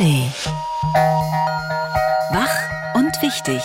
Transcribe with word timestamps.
ARD. 0.00 0.32
Wach 2.32 2.94
und 2.94 3.20
wichtig. 3.20 3.62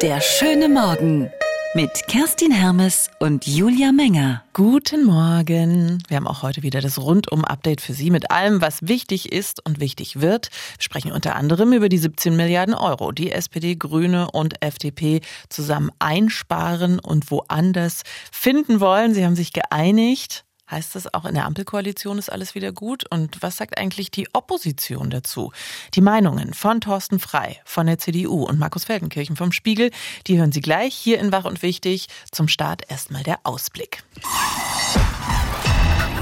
Der 0.00 0.22
schöne 0.22 0.70
Morgen 0.70 1.30
mit 1.74 1.90
Kerstin 2.08 2.50
Hermes 2.50 3.10
und 3.18 3.46
Julia 3.46 3.92
Menger. 3.92 4.42
Guten 4.54 5.04
Morgen. 5.04 6.02
Wir 6.08 6.16
haben 6.16 6.26
auch 6.26 6.42
heute 6.42 6.62
wieder 6.62 6.80
das 6.80 6.98
Rundum-Update 6.98 7.82
für 7.82 7.92
Sie 7.92 8.10
mit 8.10 8.30
allem, 8.30 8.62
was 8.62 8.88
wichtig 8.88 9.32
ist 9.32 9.64
und 9.66 9.80
wichtig 9.80 10.22
wird. 10.22 10.48
Wir 10.78 10.82
sprechen 10.82 11.12
unter 11.12 11.36
anderem 11.36 11.74
über 11.74 11.90
die 11.90 11.98
17 11.98 12.34
Milliarden 12.34 12.74
Euro, 12.74 13.12
die 13.12 13.32
SPD, 13.32 13.76
Grüne 13.76 14.30
und 14.30 14.62
FDP 14.62 15.20
zusammen 15.50 15.90
einsparen 15.98 17.00
und 17.00 17.30
woanders 17.30 18.02
finden 18.32 18.80
wollen. 18.80 19.12
Sie 19.12 19.26
haben 19.26 19.36
sich 19.36 19.52
geeinigt. 19.52 20.45
Heißt 20.70 20.96
das 20.96 21.12
auch 21.14 21.24
in 21.24 21.34
der 21.34 21.44
Ampelkoalition 21.44 22.18
ist 22.18 22.30
alles 22.30 22.54
wieder 22.54 22.72
gut? 22.72 23.04
Und 23.10 23.40
was 23.40 23.56
sagt 23.56 23.78
eigentlich 23.78 24.10
die 24.10 24.28
Opposition 24.32 25.10
dazu? 25.10 25.52
Die 25.94 26.00
Meinungen 26.00 26.54
von 26.54 26.80
Thorsten 26.80 27.20
Frei 27.20 27.60
von 27.64 27.86
der 27.86 27.98
CDU 27.98 28.44
und 28.44 28.58
Markus 28.58 28.84
Feldenkirchen 28.84 29.36
vom 29.36 29.52
Spiegel, 29.52 29.90
die 30.26 30.38
hören 30.38 30.52
Sie 30.52 30.60
gleich 30.60 30.94
hier 30.94 31.20
in 31.20 31.30
Wach 31.30 31.44
und 31.44 31.62
Wichtig. 31.62 32.08
Zum 32.32 32.48
Start 32.48 32.82
erstmal 32.88 33.22
der 33.22 33.38
Ausblick. 33.44 34.02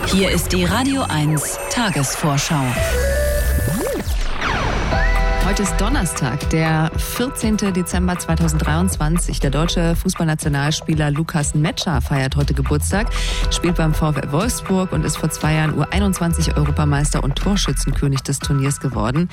Hier 0.06 0.30
ist 0.30 0.52
die 0.52 0.64
Radio 0.64 1.02
1 1.02 1.58
Tagesvorschau. 1.70 2.64
Heute 5.46 5.62
ist 5.62 5.78
Donnerstag, 5.78 6.48
der 6.48 6.90
14. 6.96 7.58
Dezember 7.58 8.18
2023. 8.18 9.40
Der 9.40 9.50
deutsche 9.50 9.94
Fußballnationalspieler 9.94 11.10
Lukas 11.10 11.54
Metscher 11.54 12.00
feiert 12.00 12.34
heute 12.36 12.54
Geburtstag, 12.54 13.08
spielt 13.50 13.76
beim 13.76 13.92
VfL 13.92 14.32
Wolfsburg 14.32 14.92
und 14.92 15.04
ist 15.04 15.18
vor 15.18 15.28
zwei 15.28 15.52
Jahren 15.52 15.78
U21 15.78 16.56
Europameister 16.56 17.22
und 17.22 17.36
Torschützenkönig 17.36 18.22
des 18.22 18.38
Turniers 18.38 18.80
geworden. 18.80 19.28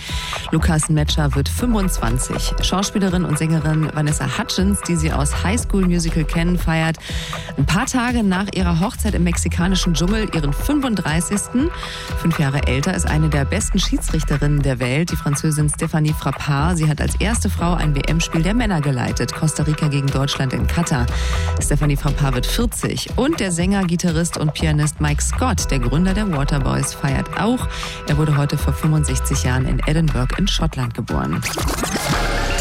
Lukas 0.51 0.89
Metscher 0.89 1.33
wird 1.33 1.47
25. 1.47 2.55
Schauspielerin 2.61 3.23
und 3.23 3.37
Sängerin 3.37 3.89
Vanessa 3.93 4.37
Hutchins, 4.37 4.81
die 4.81 4.97
Sie 4.97 5.13
aus 5.13 5.45
High 5.45 5.61
School 5.61 5.87
Musical 5.87 6.25
kennen, 6.25 6.59
feiert 6.59 6.97
ein 7.57 7.65
paar 7.65 7.85
Tage 7.85 8.21
nach 8.23 8.47
ihrer 8.53 8.81
Hochzeit 8.81 9.15
im 9.15 9.23
mexikanischen 9.23 9.93
Dschungel 9.93 10.27
ihren 10.35 10.51
35. 10.51 11.69
Fünf 12.17 12.37
Jahre 12.37 12.67
älter 12.67 12.93
ist 12.93 13.07
eine 13.07 13.29
der 13.29 13.45
besten 13.45 13.79
Schiedsrichterinnen 13.79 14.61
der 14.61 14.81
Welt, 14.81 15.11
die 15.11 15.15
Französin 15.15 15.69
Stephanie 15.69 16.00
Stefanie 16.01 16.13
Frappard. 16.19 16.77
Sie 16.77 16.89
hat 16.89 16.99
als 16.99 17.13
erste 17.15 17.47
Frau 17.47 17.75
ein 17.75 17.95
WM-Spiel 17.95 18.41
der 18.41 18.55
Männer 18.55 18.81
geleitet. 18.81 19.35
Costa 19.35 19.61
Rica 19.63 19.87
gegen 19.87 20.07
Deutschland 20.07 20.51
in 20.51 20.65
Katar. 20.65 21.05
Stefanie 21.61 21.95
Frappard 21.95 22.33
wird 22.33 22.47
40. 22.47 23.17
Und 23.17 23.39
der 23.39 23.51
Sänger, 23.51 23.83
Gitarrist 23.83 24.37
und 24.37 24.51
Pianist 24.55 24.99
Mike 24.99 25.21
Scott, 25.21 25.69
der 25.69 25.77
Gründer 25.77 26.15
der 26.15 26.31
Waterboys, 26.31 26.95
feiert 26.95 27.39
auch. 27.39 27.67
Er 28.07 28.17
wurde 28.17 28.35
heute 28.35 28.57
vor 28.57 28.73
65 28.73 29.43
Jahren 29.43 29.67
in 29.67 29.79
Edinburgh 29.85 30.33
in 30.39 30.47
Schottland 30.47 30.95
geboren. 30.95 31.39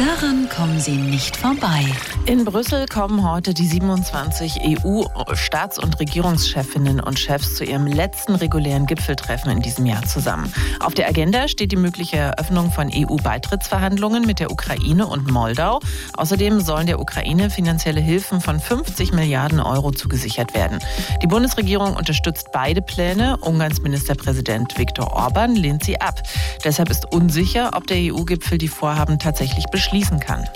Daran 0.01 0.48
kommen 0.48 0.81
Sie 0.81 0.97
nicht 0.97 1.37
vorbei. 1.37 1.84
In 2.25 2.47
Brüssel 2.47 2.87
kommen 2.87 3.23
heute 3.23 3.53
die 3.53 3.67
27 3.67 4.62
EU-Staats- 4.62 5.79
und 5.79 6.01
Regierungschefinnen 6.01 7.01
und 7.01 7.19
Chefs 7.19 7.56
zu 7.56 7.65
ihrem 7.65 7.87
letzten 7.87 8.34
regulären 8.34 8.87
Gipfeltreffen 8.87 9.51
in 9.51 9.61
diesem 9.61 9.84
Jahr 9.84 10.03
zusammen. 10.06 10.51
Auf 10.81 10.95
der 10.95 11.06
Agenda 11.06 11.48
steht 11.48 11.73
die 11.73 11.77
mögliche 11.77 12.17
Eröffnung 12.17 12.73
von 12.73 12.91
EU-Beitrittsverhandlungen 12.91 14.25
mit 14.25 14.41
der 14.41 14.51
Ukraine 14.51 15.06
und 15.06 15.31
Moldau. 15.31 15.81
Außerdem 16.17 16.61
sollen 16.62 16.87
der 16.87 16.98
Ukraine 16.98 17.51
finanzielle 17.51 18.01
Hilfen 18.01 18.41
von 18.41 18.59
50 18.59 19.12
Milliarden 19.12 19.61
Euro 19.61 19.91
zugesichert 19.91 20.55
werden. 20.55 20.78
Die 21.23 21.27
Bundesregierung 21.27 21.95
unterstützt 21.95 22.53
beide 22.55 22.81
Pläne. 22.81 23.37
Ungarns 23.43 23.83
Ministerpräsident 23.83 24.78
Viktor 24.78 25.12
Orban 25.12 25.56
lehnt 25.56 25.84
sie 25.84 26.01
ab. 26.01 26.23
Deshalb 26.65 26.89
ist 26.89 27.12
unsicher, 27.12 27.73
ob 27.75 27.87
der 27.87 27.98
EU-Gipfel 27.98 28.56
die 28.56 28.69
Vorhaben 28.69 29.19
tatsächlich 29.19 29.67
beschließt 29.67 29.89
schließen 29.91 30.20
kann 30.20 30.48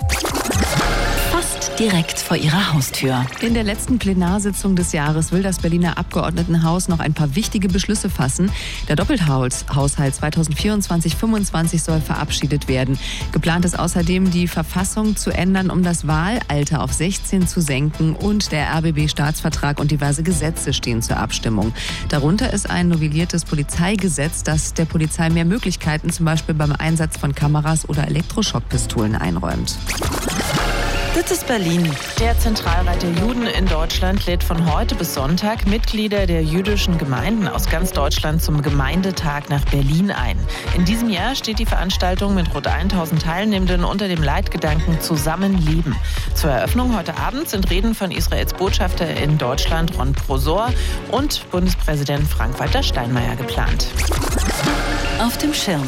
direkt 1.79 2.19
vor 2.19 2.37
ihrer 2.37 2.73
Haustür. 2.73 3.25
In 3.41 3.53
der 3.53 3.63
letzten 3.63 3.99
Plenarsitzung 3.99 4.75
des 4.75 4.93
Jahres 4.93 5.31
will 5.31 5.43
das 5.43 5.59
Berliner 5.59 5.97
Abgeordnetenhaus 5.97 6.87
noch 6.87 6.99
ein 6.99 7.13
paar 7.13 7.35
wichtige 7.35 7.67
Beschlüsse 7.67 8.09
fassen. 8.09 8.49
Der 8.87 8.95
Doppelhaushalt 8.95 10.13
2024-25 10.13 11.79
soll 11.79 11.99
verabschiedet 11.99 12.67
werden. 12.69 12.97
Geplant 13.33 13.65
ist 13.65 13.77
außerdem, 13.77 14.31
die 14.31 14.47
Verfassung 14.47 15.17
zu 15.17 15.31
ändern, 15.31 15.69
um 15.69 15.83
das 15.83 16.07
Wahlalter 16.07 16.81
auf 16.81 16.93
16 16.93 17.47
zu 17.47 17.59
senken 17.59 18.15
und 18.15 18.51
der 18.53 18.73
RBB-Staatsvertrag 18.75 19.79
und 19.79 19.91
diverse 19.91 20.23
Gesetze 20.23 20.71
stehen 20.71 21.01
zur 21.01 21.17
Abstimmung. 21.17 21.73
Darunter 22.07 22.53
ist 22.53 22.69
ein 22.69 22.87
novelliertes 22.87 23.43
Polizeigesetz, 23.43 24.43
das 24.43 24.73
der 24.73 24.85
Polizei 24.85 25.29
mehr 25.29 25.45
Möglichkeiten 25.45 26.09
zum 26.09 26.25
Beispiel 26.25 26.55
beim 26.55 26.71
Einsatz 26.71 27.17
von 27.17 27.35
Kameras 27.35 27.89
oder 27.89 28.07
Elektroschockpistolen 28.07 29.15
einräumt. 29.15 29.77
Das 31.15 31.31
ist 31.31 31.47
Berlin. 31.47 31.89
Der 32.19 32.37
Zentralrat 32.37 33.01
der 33.01 33.11
Juden 33.11 33.47
in 33.47 33.65
Deutschland 33.67 34.25
lädt 34.25 34.43
von 34.43 34.73
heute 34.73 34.95
bis 34.95 35.13
Sonntag 35.13 35.65
Mitglieder 35.65 36.27
der 36.27 36.43
jüdischen 36.43 36.97
Gemeinden 36.97 37.47
aus 37.47 37.69
ganz 37.69 37.93
Deutschland 37.93 38.43
zum 38.43 38.61
Gemeindetag 38.61 39.43
nach 39.47 39.63
Berlin 39.63 40.11
ein. 40.11 40.37
In 40.75 40.83
diesem 40.83 41.09
Jahr 41.09 41.33
steht 41.35 41.59
die 41.59 41.65
Veranstaltung 41.65 42.35
mit 42.35 42.53
rund 42.53 42.67
1000 42.67 43.21
Teilnehmenden 43.21 43.85
unter 43.85 44.09
dem 44.09 44.21
Leitgedanken 44.21 44.99
Zusammenleben. 44.99 45.95
Zur 46.33 46.49
Eröffnung 46.51 46.97
heute 46.97 47.17
Abend 47.17 47.47
sind 47.47 47.71
Reden 47.71 47.95
von 47.95 48.11
Israels 48.11 48.53
Botschafter 48.53 49.07
in 49.07 49.37
Deutschland 49.37 49.97
Ron 49.97 50.11
Prosor 50.11 50.73
und 51.11 51.49
Bundespräsident 51.49 52.27
Frank-Walter 52.27 52.83
Steinmeier 52.83 53.37
geplant. 53.37 53.87
Auf 55.19 55.37
dem 55.37 55.53
Schirm. 55.53 55.87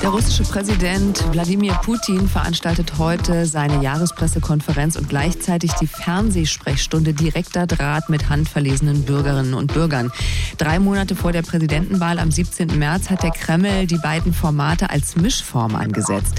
Der 0.00 0.10
russische 0.10 0.44
Präsident 0.44 1.24
Wladimir 1.32 1.74
Putin 1.82 2.28
veranstaltet 2.28 2.98
heute 2.98 3.46
seine 3.46 3.82
Jahrespressekonferenz 3.82 4.94
und 4.94 5.08
gleichzeitig 5.08 5.72
die 5.72 5.88
Fernsehsprechstunde 5.88 7.14
direkter 7.14 7.66
Draht 7.66 8.08
mit 8.08 8.28
handverlesenen 8.28 9.02
Bürgerinnen 9.02 9.54
und 9.54 9.74
Bürgern. 9.74 10.12
Drei 10.56 10.78
Monate 10.78 11.16
vor 11.16 11.32
der 11.32 11.42
Präsidentenwahl 11.42 12.20
am 12.20 12.30
17. 12.30 12.78
März 12.78 13.10
hat 13.10 13.24
der 13.24 13.32
Kreml 13.32 13.88
die 13.88 13.98
beiden 13.98 14.32
Formate 14.32 14.88
als 14.88 15.16
Mischform 15.16 15.74
angesetzt. 15.74 16.36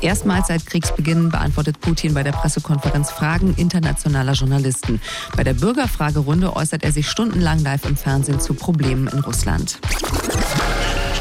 Erstmals 0.00 0.48
seit 0.48 0.64
Kriegsbeginn 0.64 1.28
beantwortet 1.28 1.80
Putin 1.80 2.14
bei 2.14 2.22
der 2.22 2.32
Pressekonferenz 2.32 3.10
Fragen 3.10 3.54
internationaler 3.56 4.32
Journalisten. 4.32 5.02
Bei 5.36 5.44
der 5.44 5.54
Bürgerfragerunde 5.54 6.56
äußert 6.56 6.82
er 6.82 6.92
sich 6.92 7.10
stundenlang 7.10 7.58
live 7.58 7.84
im 7.84 7.96
Fernsehen 7.96 8.40
zu 8.40 8.54
Problemen 8.54 9.08
in 9.08 9.18
Russland. 9.18 9.80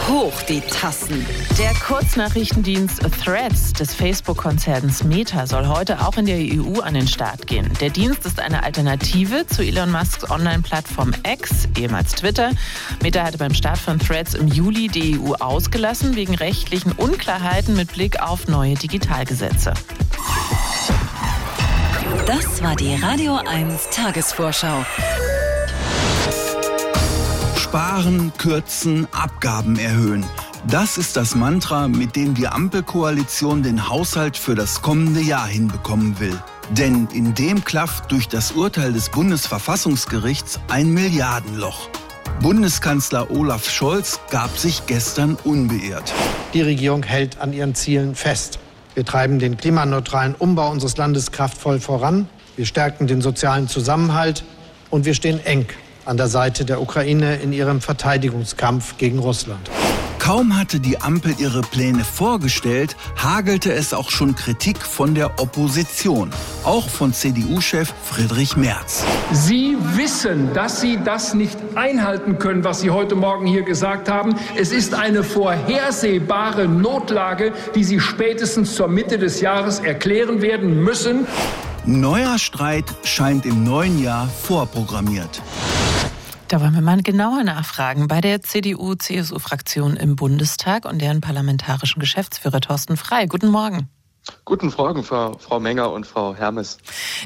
Hoch 0.07 0.41
die 0.43 0.61
Tassen. 0.61 1.25
Der 1.57 1.73
Kurznachrichtendienst 1.73 3.01
Threads 3.23 3.73
des 3.73 3.93
Facebook-Konzerns 3.93 5.03
Meta 5.03 5.47
soll 5.47 5.67
heute 5.67 6.05
auch 6.05 6.17
in 6.17 6.25
der 6.25 6.37
EU 6.37 6.79
an 6.81 6.93
den 6.93 7.07
Start 7.07 7.47
gehen. 7.47 7.71
Der 7.79 7.89
Dienst 7.89 8.25
ist 8.25 8.39
eine 8.39 8.63
Alternative 8.63 9.45
zu 9.47 9.63
Elon 9.63 9.91
Musks 9.91 10.29
Online-Plattform 10.29 11.13
X, 11.25 11.67
ehemals 11.77 12.13
Twitter. 12.13 12.51
Meta 13.01 13.23
hatte 13.23 13.37
beim 13.37 13.53
Start 13.53 13.77
von 13.77 13.99
Threads 13.99 14.33
im 14.33 14.47
Juli 14.47 14.87
die 14.87 15.19
EU 15.19 15.33
ausgelassen 15.33 16.15
wegen 16.15 16.35
rechtlichen 16.35 16.91
Unklarheiten 16.93 17.75
mit 17.75 17.93
Blick 17.93 18.21
auf 18.21 18.47
neue 18.47 18.75
Digitalgesetze. 18.75 19.73
Das 22.25 22.61
war 22.61 22.75
die 22.75 22.95
Radio 22.95 23.35
1 23.35 23.89
Tagesvorschau. 23.91 24.85
Sparen, 27.71 28.33
kürzen, 28.37 29.07
Abgaben 29.13 29.79
erhöhen. 29.79 30.25
Das 30.67 30.97
ist 30.97 31.15
das 31.15 31.35
Mantra, 31.35 31.87
mit 31.87 32.17
dem 32.17 32.33
die 32.33 32.49
Ampelkoalition 32.49 33.63
den 33.63 33.87
Haushalt 33.87 34.35
für 34.35 34.55
das 34.55 34.81
kommende 34.81 35.21
Jahr 35.21 35.47
hinbekommen 35.47 36.19
will. 36.19 36.37
Denn 36.71 37.07
in 37.13 37.33
dem 37.33 37.63
klafft 37.63 38.11
durch 38.11 38.27
das 38.27 38.51
Urteil 38.51 38.91
des 38.91 39.07
Bundesverfassungsgerichts 39.07 40.59
ein 40.67 40.93
Milliardenloch. 40.93 41.87
Bundeskanzler 42.41 43.31
Olaf 43.31 43.69
Scholz 43.69 44.19
gab 44.31 44.57
sich 44.57 44.85
gestern 44.85 45.37
unbeirrt. 45.45 46.11
Die 46.53 46.63
Regierung 46.63 47.03
hält 47.03 47.39
an 47.39 47.53
ihren 47.53 47.73
Zielen 47.73 48.15
fest. 48.15 48.59
Wir 48.95 49.05
treiben 49.05 49.39
den 49.39 49.55
klimaneutralen 49.55 50.35
Umbau 50.35 50.69
unseres 50.69 50.97
Landes 50.97 51.31
kraftvoll 51.31 51.79
voran. 51.79 52.27
Wir 52.57 52.65
stärken 52.65 53.07
den 53.07 53.21
sozialen 53.21 53.69
Zusammenhalt 53.69 54.43
und 54.89 55.05
wir 55.05 55.13
stehen 55.13 55.39
eng 55.45 55.67
an 56.05 56.17
der 56.17 56.27
Seite 56.27 56.65
der 56.65 56.81
Ukraine 56.81 57.35
in 57.37 57.53
ihrem 57.53 57.81
Verteidigungskampf 57.81 58.97
gegen 58.97 59.19
Russland. 59.19 59.69
Kaum 60.21 60.55
hatte 60.55 60.79
die 60.79 61.01
Ampel 61.01 61.33
ihre 61.39 61.61
Pläne 61.61 62.03
vorgestellt, 62.03 62.95
hagelte 63.17 63.73
es 63.73 63.91
auch 63.91 64.11
schon 64.11 64.35
Kritik 64.35 64.77
von 64.77 65.15
der 65.15 65.39
Opposition, 65.39 66.29
auch 66.63 66.87
von 66.87 67.11
CDU-Chef 67.11 67.91
Friedrich 68.03 68.55
Merz. 68.55 69.03
Sie 69.31 69.75
wissen, 69.95 70.53
dass 70.53 70.79
Sie 70.79 70.99
das 71.03 71.33
nicht 71.33 71.57
einhalten 71.73 72.37
können, 72.37 72.63
was 72.63 72.81
Sie 72.81 72.91
heute 72.91 73.15
Morgen 73.15 73.47
hier 73.47 73.63
gesagt 73.63 74.09
haben. 74.09 74.35
Es 74.55 74.71
ist 74.71 74.93
eine 74.93 75.23
vorhersehbare 75.23 76.67
Notlage, 76.67 77.51
die 77.73 77.83
Sie 77.83 77.99
spätestens 77.99 78.75
zur 78.75 78.89
Mitte 78.89 79.17
des 79.17 79.41
Jahres 79.41 79.79
erklären 79.79 80.43
werden 80.43 80.83
müssen. 80.83 81.25
Neuer 81.83 82.37
Streit 82.37 82.85
scheint 83.03 83.47
im 83.47 83.63
neuen 83.63 84.01
Jahr 84.01 84.27
vorprogrammiert. 84.27 85.41
Da 86.51 86.59
wollen 86.59 86.75
wir 86.75 86.81
mal 86.81 87.01
genauer 87.01 87.45
nachfragen. 87.45 88.09
Bei 88.09 88.19
der 88.19 88.41
CDU-CSU-Fraktion 88.41 89.95
im 89.95 90.17
Bundestag 90.17 90.83
und 90.83 91.01
deren 91.01 91.21
parlamentarischen 91.21 92.01
Geschäftsführer 92.01 92.59
Thorsten 92.59 92.97
Frei. 92.97 93.25
Guten 93.25 93.47
Morgen. 93.47 93.87
Guten 94.43 94.73
Morgen, 94.77 95.05
Frau, 95.05 95.37
Frau 95.37 95.61
Menger 95.61 95.93
und 95.93 96.05
Frau 96.05 96.35
Hermes. 96.35 96.77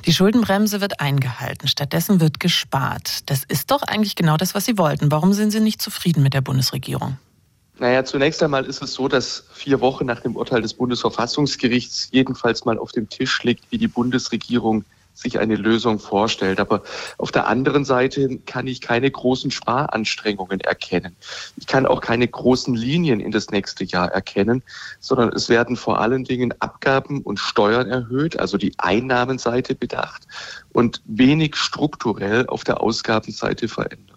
Die 0.05 0.13
Schuldenbremse 0.13 0.79
wird 0.79 0.99
eingehalten. 0.99 1.67
Stattdessen 1.67 2.19
wird 2.19 2.39
gespart. 2.39 3.27
Das 3.27 3.43
ist 3.45 3.71
doch 3.71 3.81
eigentlich 3.81 4.15
genau 4.15 4.37
das, 4.37 4.53
was 4.53 4.65
Sie 4.65 4.77
wollten. 4.77 5.09
Warum 5.09 5.33
sind 5.33 5.49
Sie 5.49 5.59
nicht 5.59 5.81
zufrieden 5.81 6.21
mit 6.21 6.35
der 6.35 6.41
Bundesregierung? 6.41 7.17
Naja, 7.79 8.05
zunächst 8.05 8.43
einmal 8.43 8.65
ist 8.65 8.83
es 8.83 8.93
so, 8.93 9.07
dass 9.07 9.45
vier 9.51 9.81
Wochen 9.81 10.05
nach 10.05 10.19
dem 10.19 10.35
Urteil 10.35 10.61
des 10.61 10.75
Bundesverfassungsgerichts 10.75 12.09
jedenfalls 12.11 12.63
mal 12.63 12.77
auf 12.77 12.91
dem 12.91 13.09
Tisch 13.09 13.41
liegt, 13.41 13.71
wie 13.71 13.79
die 13.79 13.87
Bundesregierung 13.87 14.85
sich 15.15 15.39
eine 15.39 15.55
Lösung 15.55 15.97
vorstellt. 15.97 16.59
Aber 16.59 16.83
auf 17.17 17.31
der 17.31 17.47
anderen 17.47 17.85
Seite 17.85 18.37
kann 18.45 18.67
ich 18.67 18.81
keine 18.81 19.09
großen 19.09 19.49
Sparanstrengungen 19.49 20.59
erkennen. 20.59 21.15
Ich 21.57 21.65
kann 21.65 21.85
auch 21.85 22.01
keine 22.01 22.27
großen 22.27 22.75
Linien 22.75 23.19
in 23.19 23.31
das 23.31 23.49
nächste 23.49 23.83
Jahr 23.83 24.11
erkennen, 24.11 24.61
sondern 24.99 25.29
es 25.29 25.49
werden 25.49 25.75
vor 25.75 25.99
allen 25.99 26.23
Dingen 26.23 26.53
Abgaben 26.59 27.21
und 27.21 27.39
Steuern 27.39 27.89
erhöht, 27.89 28.39
also 28.39 28.57
die 28.57 28.73
Einnahmenseite 28.77 29.73
bedacht 29.73 30.27
und 30.73 31.01
wenig 31.05 31.55
strukturell 31.55 32.45
auf 32.47 32.63
der 32.63 32.81
Ausgabenseite 32.81 33.67
verändert. 33.67 34.14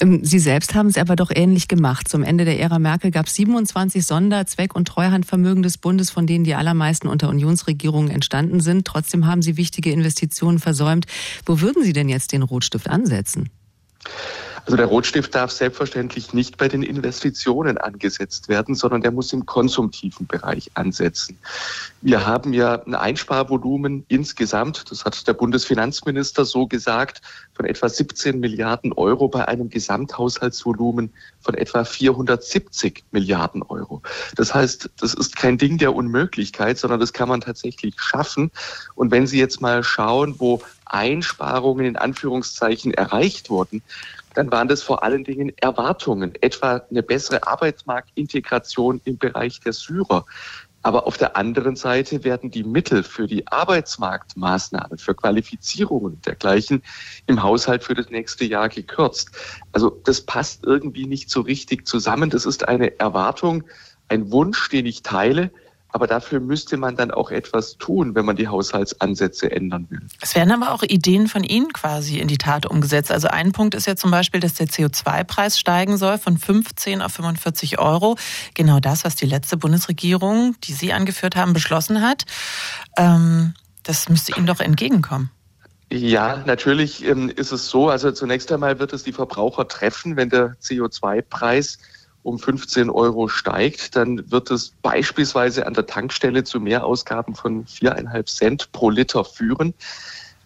Ähm, 0.00 0.24
Sie 0.24 0.38
selbst 0.38 0.74
haben 0.74 0.88
es 0.88 0.96
aber 0.96 1.16
doch 1.16 1.30
ähnlich 1.34 1.68
gemacht. 1.68 2.08
Zum 2.08 2.22
Ende 2.22 2.44
der 2.44 2.58
Ära 2.60 2.78
Merkel 2.78 3.10
gab 3.10 3.26
es 3.26 3.34
27 3.34 4.04
Sonder-, 4.04 4.46
Zweck- 4.46 4.74
und 4.74 4.88
Treuhandvermögen 4.88 5.62
des 5.62 5.78
Bundes, 5.78 6.10
von 6.10 6.26
denen 6.26 6.44
die 6.44 6.54
allermeisten 6.54 7.08
unter 7.08 7.28
Unionsregierungen 7.28 8.10
entstanden 8.10 8.60
sind. 8.60 8.86
Trotzdem 8.86 9.26
haben 9.26 9.42
Sie 9.42 9.56
wichtige 9.56 9.90
Investitionen 9.90 10.58
versäumt. 10.58 11.06
Wo 11.44 11.60
würden 11.60 11.82
Sie 11.82 11.92
denn 11.92 12.08
jetzt 12.08 12.32
den 12.32 12.42
Rotstift 12.42 12.88
ansetzen? 12.88 13.50
Also 14.68 14.76
der 14.76 14.84
Rotstift 14.84 15.34
darf 15.34 15.50
selbstverständlich 15.50 16.34
nicht 16.34 16.58
bei 16.58 16.68
den 16.68 16.82
Investitionen 16.82 17.78
angesetzt 17.78 18.50
werden, 18.50 18.74
sondern 18.74 19.00
der 19.00 19.12
muss 19.12 19.32
im 19.32 19.46
konsumtiven 19.46 20.26
Bereich 20.26 20.70
ansetzen. 20.74 21.38
Wir 22.02 22.26
haben 22.26 22.52
ja 22.52 22.74
ein 22.74 22.94
Einsparvolumen 22.94 24.04
insgesamt, 24.08 24.90
das 24.90 25.06
hat 25.06 25.26
der 25.26 25.32
Bundesfinanzminister 25.32 26.44
so 26.44 26.66
gesagt, 26.66 27.22
von 27.54 27.64
etwa 27.64 27.88
17 27.88 28.40
Milliarden 28.40 28.92
Euro 28.92 29.28
bei 29.28 29.48
einem 29.48 29.70
Gesamthaushaltsvolumen 29.70 31.14
von 31.40 31.54
etwa 31.54 31.84
470 31.84 33.04
Milliarden 33.10 33.62
Euro. 33.62 34.02
Das 34.36 34.54
heißt, 34.54 34.90
das 35.00 35.14
ist 35.14 35.34
kein 35.34 35.56
Ding 35.56 35.78
der 35.78 35.94
Unmöglichkeit, 35.94 36.76
sondern 36.76 37.00
das 37.00 37.14
kann 37.14 37.30
man 37.30 37.40
tatsächlich 37.40 37.94
schaffen. 37.98 38.50
Und 38.94 39.12
wenn 39.12 39.26
Sie 39.26 39.38
jetzt 39.38 39.62
mal 39.62 39.82
schauen, 39.82 40.34
wo 40.36 40.60
Einsparungen 40.84 41.86
in 41.86 41.96
Anführungszeichen 41.96 42.92
erreicht 42.92 43.50
wurden, 43.50 43.82
dann 44.38 44.52
waren 44.52 44.68
das 44.68 44.84
vor 44.84 45.02
allen 45.02 45.24
Dingen 45.24 45.52
Erwartungen, 45.56 46.32
etwa 46.40 46.80
eine 46.88 47.02
bessere 47.02 47.44
Arbeitsmarktintegration 47.44 49.00
im 49.02 49.18
Bereich 49.18 49.58
der 49.58 49.72
Syrer. 49.72 50.26
Aber 50.82 51.08
auf 51.08 51.18
der 51.18 51.36
anderen 51.36 51.74
Seite 51.74 52.22
werden 52.22 52.52
die 52.52 52.62
Mittel 52.62 53.02
für 53.02 53.26
die 53.26 53.48
Arbeitsmarktmaßnahmen, 53.48 54.96
für 54.96 55.16
Qualifizierungen 55.16 56.22
dergleichen 56.22 56.84
im 57.26 57.42
Haushalt 57.42 57.82
für 57.82 57.94
das 57.94 58.10
nächste 58.10 58.44
Jahr 58.44 58.68
gekürzt. 58.68 59.32
Also 59.72 59.90
das 60.04 60.20
passt 60.20 60.64
irgendwie 60.64 61.06
nicht 61.06 61.30
so 61.30 61.40
richtig 61.40 61.84
zusammen. 61.84 62.30
Das 62.30 62.46
ist 62.46 62.68
eine 62.68 62.96
Erwartung, 63.00 63.64
ein 64.06 64.30
Wunsch, 64.30 64.68
den 64.68 64.86
ich 64.86 65.02
teile, 65.02 65.50
aber 65.90 66.06
dafür 66.06 66.40
müsste 66.40 66.76
man 66.76 66.96
dann 66.96 67.10
auch 67.10 67.30
etwas 67.30 67.78
tun, 67.78 68.14
wenn 68.14 68.24
man 68.24 68.36
die 68.36 68.48
Haushaltsansätze 68.48 69.50
ändern 69.50 69.86
will. 69.88 70.00
Es 70.20 70.34
werden 70.34 70.52
aber 70.52 70.72
auch 70.72 70.82
Ideen 70.82 71.28
von 71.28 71.44
Ihnen 71.44 71.72
quasi 71.72 72.18
in 72.18 72.28
die 72.28 72.38
Tat 72.38 72.66
umgesetzt. 72.66 73.10
Also 73.10 73.28
ein 73.28 73.52
Punkt 73.52 73.74
ist 73.74 73.86
ja 73.86 73.96
zum 73.96 74.10
Beispiel, 74.10 74.40
dass 74.40 74.54
der 74.54 74.66
CO2-Preis 74.66 75.58
steigen 75.58 75.96
soll 75.96 76.18
von 76.18 76.36
15 76.36 77.00
auf 77.00 77.12
45 77.12 77.78
Euro. 77.78 78.16
Genau 78.54 78.80
das, 78.80 79.04
was 79.04 79.16
die 79.16 79.26
letzte 79.26 79.56
Bundesregierung, 79.56 80.56
die 80.64 80.72
Sie 80.72 80.92
angeführt 80.92 81.36
haben, 81.36 81.52
beschlossen 81.52 82.02
hat. 82.02 82.24
Ähm, 82.96 83.54
das 83.82 84.08
müsste 84.08 84.36
Ihnen 84.36 84.46
doch 84.46 84.60
entgegenkommen. 84.60 85.30
Ja, 85.90 86.42
natürlich 86.44 87.02
ähm, 87.04 87.30
ist 87.30 87.50
es 87.50 87.70
so. 87.70 87.88
Also 87.88 88.12
zunächst 88.12 88.52
einmal 88.52 88.78
wird 88.78 88.92
es 88.92 89.04
die 89.04 89.12
Verbraucher 89.12 89.68
treffen, 89.68 90.16
wenn 90.16 90.28
der 90.28 90.54
CO2-Preis 90.60 91.78
um 92.28 92.38
15 92.38 92.90
Euro 92.90 93.28
steigt, 93.28 93.96
dann 93.96 94.30
wird 94.30 94.50
es 94.50 94.74
beispielsweise 94.82 95.66
an 95.66 95.74
der 95.74 95.86
Tankstelle 95.86 96.44
zu 96.44 96.60
Mehrausgaben 96.60 97.34
von 97.34 97.66
viereinhalb 97.66 98.28
Cent 98.28 98.70
pro 98.72 98.90
Liter 98.90 99.24
führen. 99.24 99.74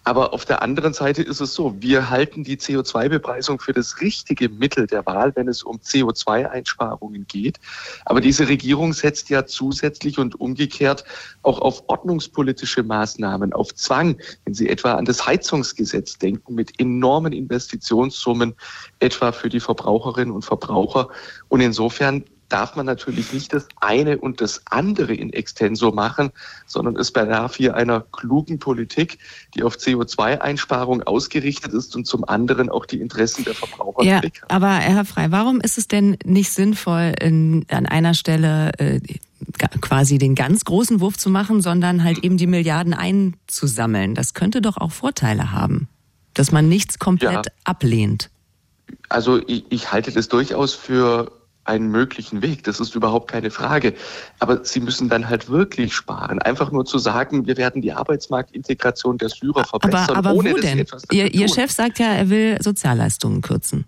Aber 0.04 0.32
auf 0.32 0.44
der 0.44 0.62
anderen 0.62 0.92
Seite 0.92 1.22
ist 1.22 1.40
es 1.40 1.54
so, 1.54 1.76
wir 1.80 2.10
halten 2.10 2.42
die 2.42 2.56
CO2-Bepreisung 2.56 3.60
für 3.60 3.72
das 3.72 4.00
richtige 4.00 4.48
Mittel 4.48 4.86
der 4.86 5.06
Wahl, 5.06 5.32
wenn 5.36 5.46
es 5.48 5.62
um 5.62 5.78
CO2-Einsparungen 5.78 7.26
geht. 7.26 7.60
Aber 8.04 8.20
diese 8.20 8.48
Regierung 8.48 8.92
setzt 8.92 9.30
ja 9.30 9.46
zusätzlich 9.46 10.18
und 10.18 10.40
umgekehrt 10.40 11.04
auch 11.42 11.60
auf 11.60 11.84
ordnungspolitische 11.88 12.82
Maßnahmen, 12.82 13.52
auf 13.52 13.74
Zwang, 13.74 14.16
wenn 14.44 14.54
Sie 14.54 14.68
etwa 14.68 14.94
an 14.94 15.04
das 15.04 15.24
Heizungsgesetz 15.24 16.18
denken, 16.18 16.54
mit 16.54 16.80
enormen 16.80 17.32
Investitionssummen, 17.32 18.54
etwa 18.98 19.30
für 19.30 19.48
die 19.48 19.60
Verbraucherinnen 19.60 20.34
und 20.34 20.44
Verbraucher. 20.44 21.08
Und 21.48 21.60
insofern 21.60 22.24
darf 22.52 22.76
man 22.76 22.86
natürlich 22.86 23.32
nicht 23.32 23.52
das 23.52 23.66
eine 23.80 24.18
und 24.18 24.40
das 24.40 24.62
andere 24.66 25.14
in 25.14 25.32
extenso 25.32 25.90
machen, 25.90 26.30
sondern 26.66 26.96
es 26.96 27.10
bedarf 27.10 27.56
hier 27.56 27.74
einer 27.74 28.00
klugen 28.00 28.58
Politik, 28.58 29.18
die 29.54 29.62
auf 29.62 29.76
CO2-Einsparung 29.76 31.02
ausgerichtet 31.02 31.72
ist 31.72 31.96
und 31.96 32.06
zum 32.06 32.24
anderen 32.24 32.68
auch 32.68 32.84
die 32.84 33.00
Interessen 33.00 33.44
der 33.44 33.54
Verbraucher 33.54 34.04
ja, 34.04 34.16
hat. 34.16 34.32
Aber 34.48 34.70
Herr 34.70 35.04
Frei, 35.04 35.30
warum 35.30 35.60
ist 35.60 35.78
es 35.78 35.88
denn 35.88 36.18
nicht 36.24 36.50
sinnvoll, 36.50 37.14
in, 37.20 37.64
an 37.70 37.86
einer 37.86 38.14
Stelle 38.14 38.72
äh, 38.78 39.00
quasi 39.80 40.18
den 40.18 40.34
ganz 40.34 40.64
großen 40.64 41.00
Wurf 41.00 41.16
zu 41.16 41.30
machen, 41.30 41.62
sondern 41.62 42.04
halt 42.04 42.18
eben 42.18 42.36
die 42.36 42.46
Milliarden 42.46 42.92
einzusammeln? 42.92 44.14
Das 44.14 44.34
könnte 44.34 44.60
doch 44.60 44.76
auch 44.76 44.92
Vorteile 44.92 45.52
haben, 45.52 45.88
dass 46.34 46.52
man 46.52 46.68
nichts 46.68 46.98
komplett 46.98 47.46
ja. 47.46 47.52
ablehnt. 47.64 48.28
Also 49.08 49.40
ich, 49.46 49.64
ich 49.70 49.92
halte 49.92 50.12
das 50.12 50.28
durchaus 50.28 50.74
für 50.74 51.32
einen 51.64 51.90
möglichen 51.90 52.42
Weg. 52.42 52.64
Das 52.64 52.80
ist 52.80 52.94
überhaupt 52.94 53.30
keine 53.30 53.50
Frage. 53.50 53.94
Aber 54.38 54.64
sie 54.64 54.80
müssen 54.80 55.08
dann 55.08 55.28
halt 55.28 55.48
wirklich 55.48 55.94
sparen. 55.94 56.40
Einfach 56.40 56.72
nur 56.72 56.84
zu 56.84 56.98
sagen, 56.98 57.46
wir 57.46 57.56
werden 57.56 57.82
die 57.82 57.92
Arbeitsmarktintegration 57.92 59.18
der 59.18 59.28
Syrer 59.28 59.64
verbessern, 59.64 60.16
aber, 60.16 60.30
aber 60.30 60.34
ohne 60.34 60.52
wo 60.52 60.58
denn? 60.58 60.84
Ihr, 61.10 61.32
Ihr 61.32 61.48
Chef 61.48 61.70
sagt 61.70 61.98
ja, 61.98 62.12
er 62.12 62.30
will 62.30 62.58
Sozialleistungen 62.60 63.42
kürzen. 63.42 63.84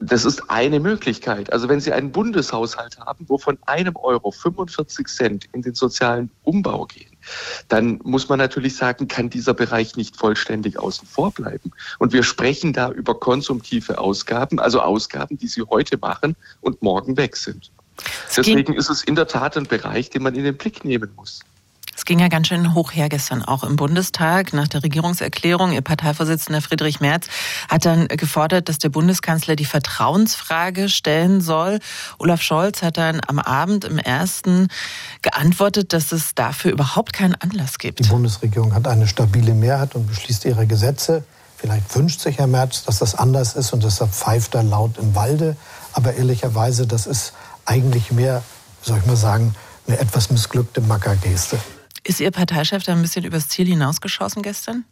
Das 0.00 0.24
ist 0.24 0.48
eine 0.48 0.78
Möglichkeit. 0.78 1.52
Also 1.52 1.68
wenn 1.68 1.80
Sie 1.80 1.92
einen 1.92 2.12
Bundeshaushalt 2.12 2.98
haben, 3.00 3.24
wo 3.28 3.36
von 3.36 3.58
einem 3.66 3.96
Euro 3.96 4.30
45 4.30 5.08
Cent 5.08 5.44
in 5.52 5.62
den 5.62 5.74
sozialen 5.74 6.30
Umbau 6.44 6.86
gehen, 6.86 7.17
dann 7.68 8.00
muss 8.04 8.28
man 8.28 8.38
natürlich 8.38 8.76
sagen, 8.76 9.08
kann 9.08 9.30
dieser 9.30 9.54
Bereich 9.54 9.96
nicht 9.96 10.16
vollständig 10.16 10.78
außen 10.78 11.06
vor 11.06 11.32
bleiben. 11.32 11.72
Und 11.98 12.12
wir 12.12 12.22
sprechen 12.22 12.72
da 12.72 12.90
über 12.90 13.18
konsumtive 13.18 13.98
Ausgaben, 13.98 14.58
also 14.58 14.80
Ausgaben, 14.80 15.38
die 15.38 15.48
Sie 15.48 15.62
heute 15.62 15.98
machen 15.98 16.36
und 16.60 16.82
morgen 16.82 17.16
weg 17.16 17.36
sind. 17.36 17.70
Deswegen 18.36 18.74
ist 18.74 18.90
es 18.90 19.02
in 19.02 19.16
der 19.16 19.26
Tat 19.26 19.56
ein 19.56 19.64
Bereich, 19.64 20.10
den 20.10 20.22
man 20.22 20.34
in 20.34 20.44
den 20.44 20.56
Blick 20.56 20.84
nehmen 20.84 21.10
muss. 21.16 21.40
Ging 22.08 22.20
ja 22.20 22.28
ganz 22.28 22.48
schön 22.48 22.72
hoch 22.72 22.92
her 22.94 23.10
gestern 23.10 23.42
auch 23.42 23.62
im 23.64 23.76
Bundestag. 23.76 24.54
Nach 24.54 24.66
der 24.66 24.82
Regierungserklärung, 24.82 25.72
Ihr 25.72 25.82
Parteivorsitzender 25.82 26.62
Friedrich 26.62 27.00
Merz 27.00 27.26
hat 27.68 27.84
dann 27.84 28.08
gefordert, 28.08 28.70
dass 28.70 28.78
der 28.78 28.88
Bundeskanzler 28.88 29.56
die 29.56 29.66
Vertrauensfrage 29.66 30.88
stellen 30.88 31.42
soll. 31.42 31.80
Olaf 32.16 32.40
Scholz 32.40 32.80
hat 32.80 32.96
dann 32.96 33.20
am 33.26 33.38
Abend 33.38 33.84
im 33.84 33.98
ersten 33.98 34.68
geantwortet, 35.20 35.92
dass 35.92 36.10
es 36.12 36.34
dafür 36.34 36.72
überhaupt 36.72 37.12
keinen 37.12 37.34
Anlass 37.34 37.76
gibt. 37.76 37.98
Die 37.98 38.08
Bundesregierung 38.08 38.72
hat 38.72 38.88
eine 38.88 39.06
stabile 39.06 39.52
Mehrheit 39.52 39.94
und 39.94 40.06
beschließt 40.06 40.46
ihre 40.46 40.66
Gesetze. 40.66 41.24
Vielleicht 41.58 41.94
wünscht 41.94 42.20
sich 42.20 42.38
Herr 42.38 42.46
Merz, 42.46 42.84
dass 42.84 43.00
das 43.00 43.16
anders 43.16 43.54
ist 43.54 43.74
und 43.74 43.84
deshalb 43.84 44.14
pfeift 44.14 44.54
er 44.54 44.62
laut 44.62 44.96
im 44.96 45.14
Walde. 45.14 45.58
Aber 45.92 46.14
ehrlicherweise, 46.14 46.86
das 46.86 47.06
ist 47.06 47.34
eigentlich 47.66 48.12
mehr, 48.12 48.42
soll 48.80 48.96
ich 48.96 49.04
mal 49.04 49.14
sagen, 49.14 49.54
eine 49.86 49.98
etwas 49.98 50.30
missglückte 50.30 50.80
Mackergeste. 50.80 51.58
Ist 52.08 52.20
Ihr 52.20 52.30
Parteichef 52.30 52.84
da 52.84 52.92
ein 52.92 53.02
bisschen 53.02 53.26
übers 53.26 53.50
Ziel 53.50 53.66
hinausgeschossen 53.66 54.40
gestern? 54.40 54.86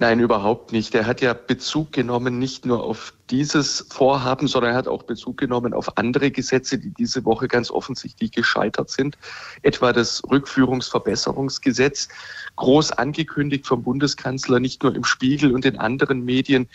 Nein, 0.00 0.18
überhaupt 0.18 0.72
nicht. 0.72 0.92
Er 0.96 1.06
hat 1.06 1.20
ja 1.20 1.32
Bezug 1.32 1.92
genommen 1.92 2.40
nicht 2.40 2.66
nur 2.66 2.82
auf 2.82 3.14
dieses 3.30 3.86
Vorhaben, 3.88 4.48
sondern 4.48 4.72
er 4.72 4.76
hat 4.76 4.88
auch 4.88 5.04
Bezug 5.04 5.38
genommen 5.38 5.72
auf 5.72 5.96
andere 5.96 6.32
Gesetze, 6.32 6.76
die 6.76 6.90
diese 6.90 7.24
Woche 7.24 7.46
ganz 7.46 7.70
offensichtlich 7.70 8.32
gescheitert 8.32 8.90
sind. 8.90 9.16
Etwa 9.62 9.92
das 9.92 10.22
Rückführungsverbesserungsgesetz, 10.28 12.08
groß 12.56 12.90
angekündigt 12.90 13.64
vom 13.68 13.84
Bundeskanzler, 13.84 14.58
nicht 14.58 14.82
nur 14.82 14.92
im 14.96 15.04
Spiegel 15.04 15.52
und 15.52 15.64
in 15.64 15.78
anderen 15.78 16.24
Medien. 16.24 16.68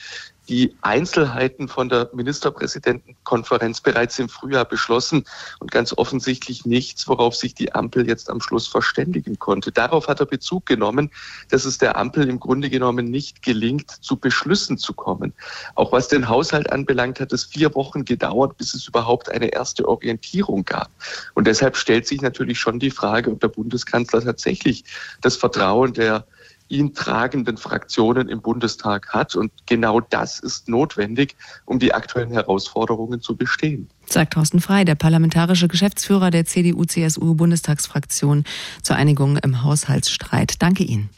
Die 0.50 0.75
Einzelheiten 0.82 1.68
von 1.68 1.89
der 1.89 2.10
Ministerpräsidentenkonferenz 2.12 3.82
bereits 3.82 4.18
im 4.18 4.29
Frühjahr 4.29 4.65
beschlossen 4.65 5.24
und 5.60 5.70
ganz 5.70 5.94
offensichtlich 5.96 6.65
nichts, 6.65 7.08
worauf 7.08 7.36
sich 7.36 7.53
die 7.53 7.74
Ampel 7.75 8.08
jetzt 8.08 8.32
am 8.32 8.41
Schluss 8.41 8.68
verständigen 8.68 9.38
konnte. 9.38 9.72
Darauf 9.72 10.08
hat 10.08 10.20
er 10.20 10.25
Bezug 10.25 10.65
genommen, 10.65 11.12
dass 11.50 11.65
es 11.65 11.77
der 11.77 11.98
Ampel 11.98 12.27
im 12.27 12.39
Grunde 12.39 12.72
genommen 12.72 13.06
nicht 13.06 13.44
gelingt, 13.44 13.91
zu 14.03 14.18
Beschlüssen 14.18 14.79
zu 14.79 14.94
kommen. 14.94 15.34
Auch 15.75 15.91
was 15.91 16.08
den 16.08 16.27
Haushalt 16.27 16.72
anbelangt, 16.72 17.20
hat 17.20 17.32
es 17.32 17.46
vier 17.46 17.75
Wochen 17.75 18.03
gedauert, 18.03 18.58
bis 18.58 18.74
es 18.74 18.88
überhaupt 18.88 19.29
eine 19.29 19.53
erste 19.53 19.88
Orientierung 19.88 20.65
gab. 20.65 20.89
Und 21.36 21.46
deshalb 21.46 21.77
stellt 21.77 22.08
sich 22.08 22.22
natürlich 22.22 22.60
schon 22.60 22.79
die 22.79 22.91
Frage, 22.91 23.32
ob 23.32 23.39
der 23.39 23.50
Bundeskanzler 23.50 24.24
tatsächlich 24.24 24.84
das 25.22 25.36
Vertrauen 25.36 25.94
der 25.94 26.25
ihn 26.69 26.93
tragenden 26.93 27.57
Fraktionen 27.57 28.29
im 28.29 28.41
Bundestag 28.41 29.09
hat. 29.09 29.35
Und 29.35 29.51
genau 29.65 29.99
das 29.99 30.39
ist 30.39 30.69
notwendig, 30.69 31.35
um 31.65 31.79
die 31.79 31.93
aktuellen 31.93 32.31
Herausforderungen 32.31 33.21
zu 33.21 33.35
bestehen. 33.35 33.89
Sagt 34.05 34.33
Thorsten 34.33 34.61
Frei, 34.61 34.85
der 34.85 34.95
parlamentarische 34.95 35.67
Geschäftsführer 35.67 36.31
der 36.31 36.45
CDU-CSU-Bundestagsfraktion 36.45 38.45
zur 38.81 38.95
Einigung 38.95 39.38
im 39.38 39.63
Haushaltsstreit. 39.63 40.61
Danke 40.61 40.83
Ihnen. 40.83 41.09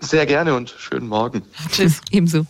Sehr 0.00 0.26
gerne 0.26 0.54
und 0.54 0.74
schönen 0.76 1.08
Morgen. 1.08 1.42
Tschüss. 1.70 2.00
Ebenso. 2.10 2.46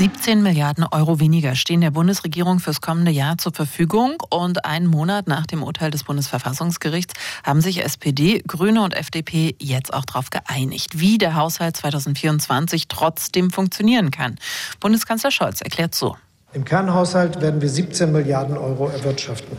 17 0.00 0.42
Milliarden 0.42 0.86
Euro 0.90 1.20
weniger 1.20 1.54
stehen 1.54 1.82
der 1.82 1.90
Bundesregierung 1.90 2.58
fürs 2.58 2.80
kommende 2.80 3.10
Jahr 3.10 3.36
zur 3.36 3.52
Verfügung. 3.52 4.14
Und 4.30 4.64
einen 4.64 4.86
Monat 4.86 5.28
nach 5.28 5.44
dem 5.44 5.62
Urteil 5.62 5.90
des 5.90 6.04
Bundesverfassungsgerichts 6.04 7.12
haben 7.44 7.60
sich 7.60 7.84
SPD, 7.84 8.42
Grüne 8.46 8.80
und 8.80 8.96
FDP 8.96 9.56
jetzt 9.60 9.92
auch 9.92 10.06
darauf 10.06 10.30
geeinigt, 10.30 10.98
wie 10.98 11.18
der 11.18 11.34
Haushalt 11.34 11.76
2024 11.76 12.88
trotzdem 12.88 13.50
funktionieren 13.50 14.10
kann. 14.10 14.38
Bundeskanzler 14.80 15.30
Scholz 15.30 15.60
erklärt 15.60 15.94
so. 15.94 16.16
Im 16.54 16.64
Kernhaushalt 16.64 17.42
werden 17.42 17.60
wir 17.60 17.68
17 17.68 18.10
Milliarden 18.10 18.56
Euro 18.56 18.88
erwirtschaften. 18.88 19.54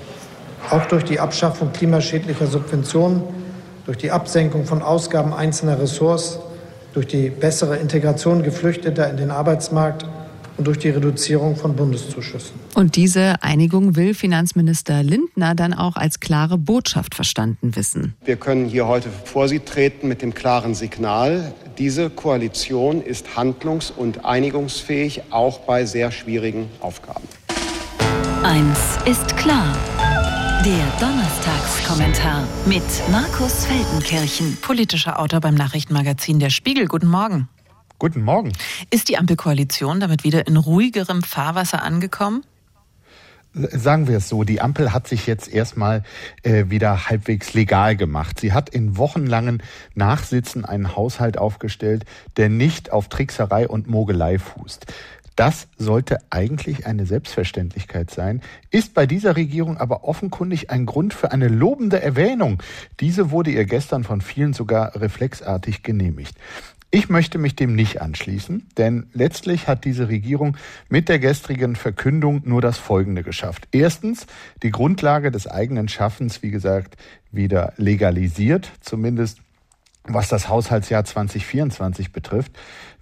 Auch 0.71 0.87
durch 0.87 1.03
die 1.03 1.19
Abschaffung 1.19 1.71
klimaschädlicher 1.71 2.47
Subventionen, 2.47 3.21
durch 3.85 3.99
die 3.99 4.09
Absenkung 4.09 4.65
von 4.65 4.81
Ausgaben 4.81 5.35
einzelner 5.35 5.79
Ressorts, 5.79 6.39
durch 6.93 7.05
die 7.05 7.29
bessere 7.29 7.77
Integration 7.77 8.41
Geflüchteter 8.41 9.07
in 9.07 9.17
den 9.17 9.29
Arbeitsmarkt 9.29 10.07
und 10.61 10.67
durch 10.67 10.77
die 10.77 10.91
Reduzierung 10.91 11.55
von 11.55 11.75
Bundeszuschüssen. 11.75 12.51
Und 12.75 12.95
diese 12.95 13.41
Einigung 13.41 13.95
will 13.95 14.13
Finanzminister 14.13 15.01
Lindner 15.01 15.55
dann 15.55 15.73
auch 15.73 15.95
als 15.95 16.19
klare 16.19 16.59
Botschaft 16.59 17.15
verstanden 17.15 17.75
wissen. 17.75 18.13
Wir 18.23 18.35
können 18.35 18.67
hier 18.67 18.87
heute 18.87 19.09
vor 19.25 19.47
Sie 19.47 19.59
treten 19.59 20.07
mit 20.07 20.21
dem 20.21 20.35
klaren 20.35 20.75
Signal, 20.75 21.51
diese 21.79 22.11
Koalition 22.11 23.01
ist 23.01 23.35
handlungs- 23.35 23.89
und 23.89 24.23
einigungsfähig, 24.23 25.23
auch 25.31 25.61
bei 25.61 25.85
sehr 25.85 26.11
schwierigen 26.11 26.69
Aufgaben. 26.79 27.27
Eins 28.43 28.99
ist 29.05 29.35
klar. 29.37 29.75
Der 30.63 30.85
Donnerstagskommentar 30.99 32.47
mit 32.67 32.83
Markus 33.11 33.65
Feldenkirchen, 33.65 34.57
politischer 34.61 35.19
Autor 35.19 35.39
beim 35.39 35.55
Nachrichtenmagazin 35.55 36.37
Der 36.37 36.51
Spiegel. 36.51 36.85
Guten 36.85 37.07
Morgen. 37.07 37.49
Guten 38.01 38.23
Morgen. 38.23 38.51
Ist 38.89 39.09
die 39.09 39.19
Ampelkoalition 39.19 39.99
damit 39.99 40.23
wieder 40.23 40.47
in 40.47 40.57
ruhigerem 40.57 41.21
Fahrwasser 41.21 41.83
angekommen? 41.83 42.43
Sagen 43.53 44.07
wir 44.07 44.17
es 44.17 44.27
so, 44.27 44.43
die 44.43 44.59
Ampel 44.59 44.91
hat 44.91 45.07
sich 45.07 45.27
jetzt 45.27 45.47
erstmal 45.47 46.01
äh, 46.41 46.65
wieder 46.69 47.09
halbwegs 47.09 47.53
legal 47.53 47.95
gemacht. 47.95 48.39
Sie 48.39 48.53
hat 48.53 48.69
in 48.69 48.97
wochenlangen 48.97 49.61
Nachsitzen 49.93 50.65
einen 50.65 50.95
Haushalt 50.95 51.37
aufgestellt, 51.37 52.05
der 52.37 52.49
nicht 52.49 52.91
auf 52.91 53.07
Trickserei 53.07 53.67
und 53.67 53.87
Mogelei 53.87 54.39
fußt. 54.39 54.87
Das 55.35 55.67
sollte 55.77 56.17
eigentlich 56.31 56.87
eine 56.87 57.05
Selbstverständlichkeit 57.05 58.09
sein, 58.09 58.41
ist 58.71 58.95
bei 58.95 59.05
dieser 59.05 59.35
Regierung 59.35 59.77
aber 59.77 60.05
offenkundig 60.05 60.71
ein 60.71 60.87
Grund 60.87 61.13
für 61.13 61.31
eine 61.31 61.49
lobende 61.49 62.01
Erwähnung. 62.01 62.63
Diese 62.99 63.29
wurde 63.29 63.51
ihr 63.51 63.65
gestern 63.65 64.03
von 64.03 64.21
vielen 64.21 64.53
sogar 64.53 64.99
reflexartig 64.99 65.83
genehmigt. 65.83 66.35
Ich 66.93 67.07
möchte 67.07 67.37
mich 67.37 67.55
dem 67.55 67.73
nicht 67.73 68.01
anschließen, 68.01 68.67
denn 68.77 69.07
letztlich 69.13 69.69
hat 69.69 69.85
diese 69.85 70.09
Regierung 70.09 70.57
mit 70.89 71.07
der 71.07 71.19
gestrigen 71.19 71.77
Verkündung 71.77 72.41
nur 72.43 72.59
das 72.61 72.77
Folgende 72.77 73.23
geschafft. 73.23 73.69
Erstens, 73.71 74.27
die 74.61 74.71
Grundlage 74.71 75.31
des 75.31 75.47
eigenen 75.47 75.87
Schaffens, 75.87 76.43
wie 76.43 76.51
gesagt, 76.51 76.97
wieder 77.31 77.71
legalisiert, 77.77 78.69
zumindest 78.81 79.39
was 80.03 80.27
das 80.27 80.49
Haushaltsjahr 80.49 81.05
2024 81.05 82.11
betrifft. 82.11 82.51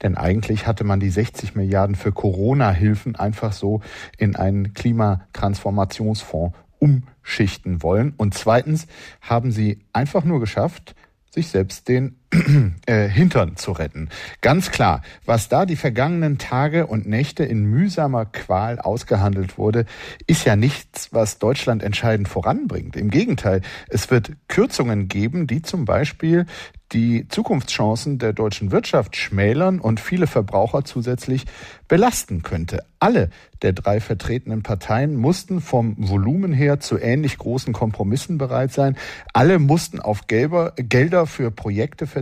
Denn 0.04 0.16
eigentlich 0.16 0.68
hatte 0.68 0.84
man 0.84 1.00
die 1.00 1.10
60 1.10 1.56
Milliarden 1.56 1.96
für 1.96 2.12
Corona-Hilfen 2.12 3.16
einfach 3.16 3.54
so 3.54 3.82
in 4.20 4.36
einen 4.36 4.76
Klimatransformationsfonds 4.76 6.56
umschichten 6.78 7.82
wollen. 7.82 8.14
Und 8.18 8.36
zweitens 8.36 8.86
haben 9.22 9.52
sie 9.52 9.80
einfach 9.94 10.24
nur 10.24 10.40
geschafft, 10.40 10.94
sich 11.32 11.48
selbst 11.48 11.88
den 11.88 12.18
äh, 12.86 13.08
Hintern 13.08 13.56
zu 13.56 13.72
retten. 13.72 14.10
Ganz 14.42 14.72
klar, 14.72 15.02
was 15.26 15.50
da 15.50 15.66
die 15.66 15.76
vergangenen 15.76 16.38
Tage 16.38 16.86
und 16.86 17.08
Nächte 17.08 17.44
in 17.44 17.66
mühsamer 17.66 18.26
Qual 18.26 18.80
ausgehandelt 18.80 19.58
wurde, 19.58 19.86
ist 20.28 20.46
ja 20.46 20.56
nichts, 20.56 21.12
was 21.12 21.40
Deutschland 21.40 21.82
entscheidend 21.82 22.28
voranbringt. 22.28 22.96
Im 22.96 23.10
Gegenteil, 23.10 23.62
es 23.88 24.12
wird 24.12 24.34
Kürzungen 24.48 25.08
geben, 25.08 25.48
die 25.48 25.62
zum 25.62 25.86
Beispiel 25.86 26.46
die 26.92 27.28
Zukunftschancen 27.28 28.18
der 28.18 28.34
deutschen 28.34 28.72
Wirtschaft 28.72 29.16
schmälern 29.16 29.80
und 29.80 30.00
viele 30.00 30.28
Verbraucher 30.28 30.86
zusätzlich 30.86 31.46
belasten 31.88 32.42
könnte. 32.42 32.84
Alle 33.00 33.30
der 33.62 33.74
drei 33.74 34.00
vertretenen 34.00 34.64
Parteien 34.64 35.16
mussten 35.16 35.62
vom 35.62 35.96
Volumen 35.98 36.52
her 36.52 36.80
zu 36.80 36.98
ähnlich 36.98 37.38
großen 37.38 37.74
Kompromissen 37.74 38.38
bereit 38.38 38.74
sein. 38.74 38.98
Alle 39.34 39.60
mussten 39.60 40.00
auf 40.00 40.28
Gelber, 40.28 40.74
Gelder 40.76 41.26
für 41.26 41.52
Projekte 41.52 42.08
verzichten, 42.08 42.19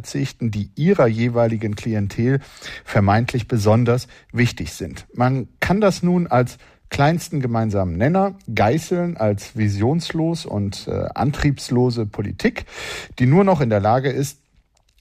die 0.51 0.72
ihrer 0.75 1.08
jeweiligen 1.08 1.75
Klientel 1.75 2.39
vermeintlich 2.84 3.48
besonders 3.48 4.08
wichtig 4.32 4.74
sind. 4.74 5.06
Man 5.13 5.48
kann 5.60 5.82
das 5.82 6.04
nun 6.04 6.27
als 6.27 6.58
kleinsten 6.89 7.42
gemeinsamen 7.42 7.98
Nenner 7.98 8.36
geißeln 8.54 9.18
als 9.18 9.58
visionslos 9.58 10.46
und 10.46 10.88
äh, 10.88 11.08
antriebslose 11.13 12.06
Politik, 12.06 12.66
die 13.20 13.25
nur 13.25 13.44
noch 13.44 13.62
in 13.62 13.70
der 13.70 13.82
Lage 13.82 14.10
ist, 14.10 14.39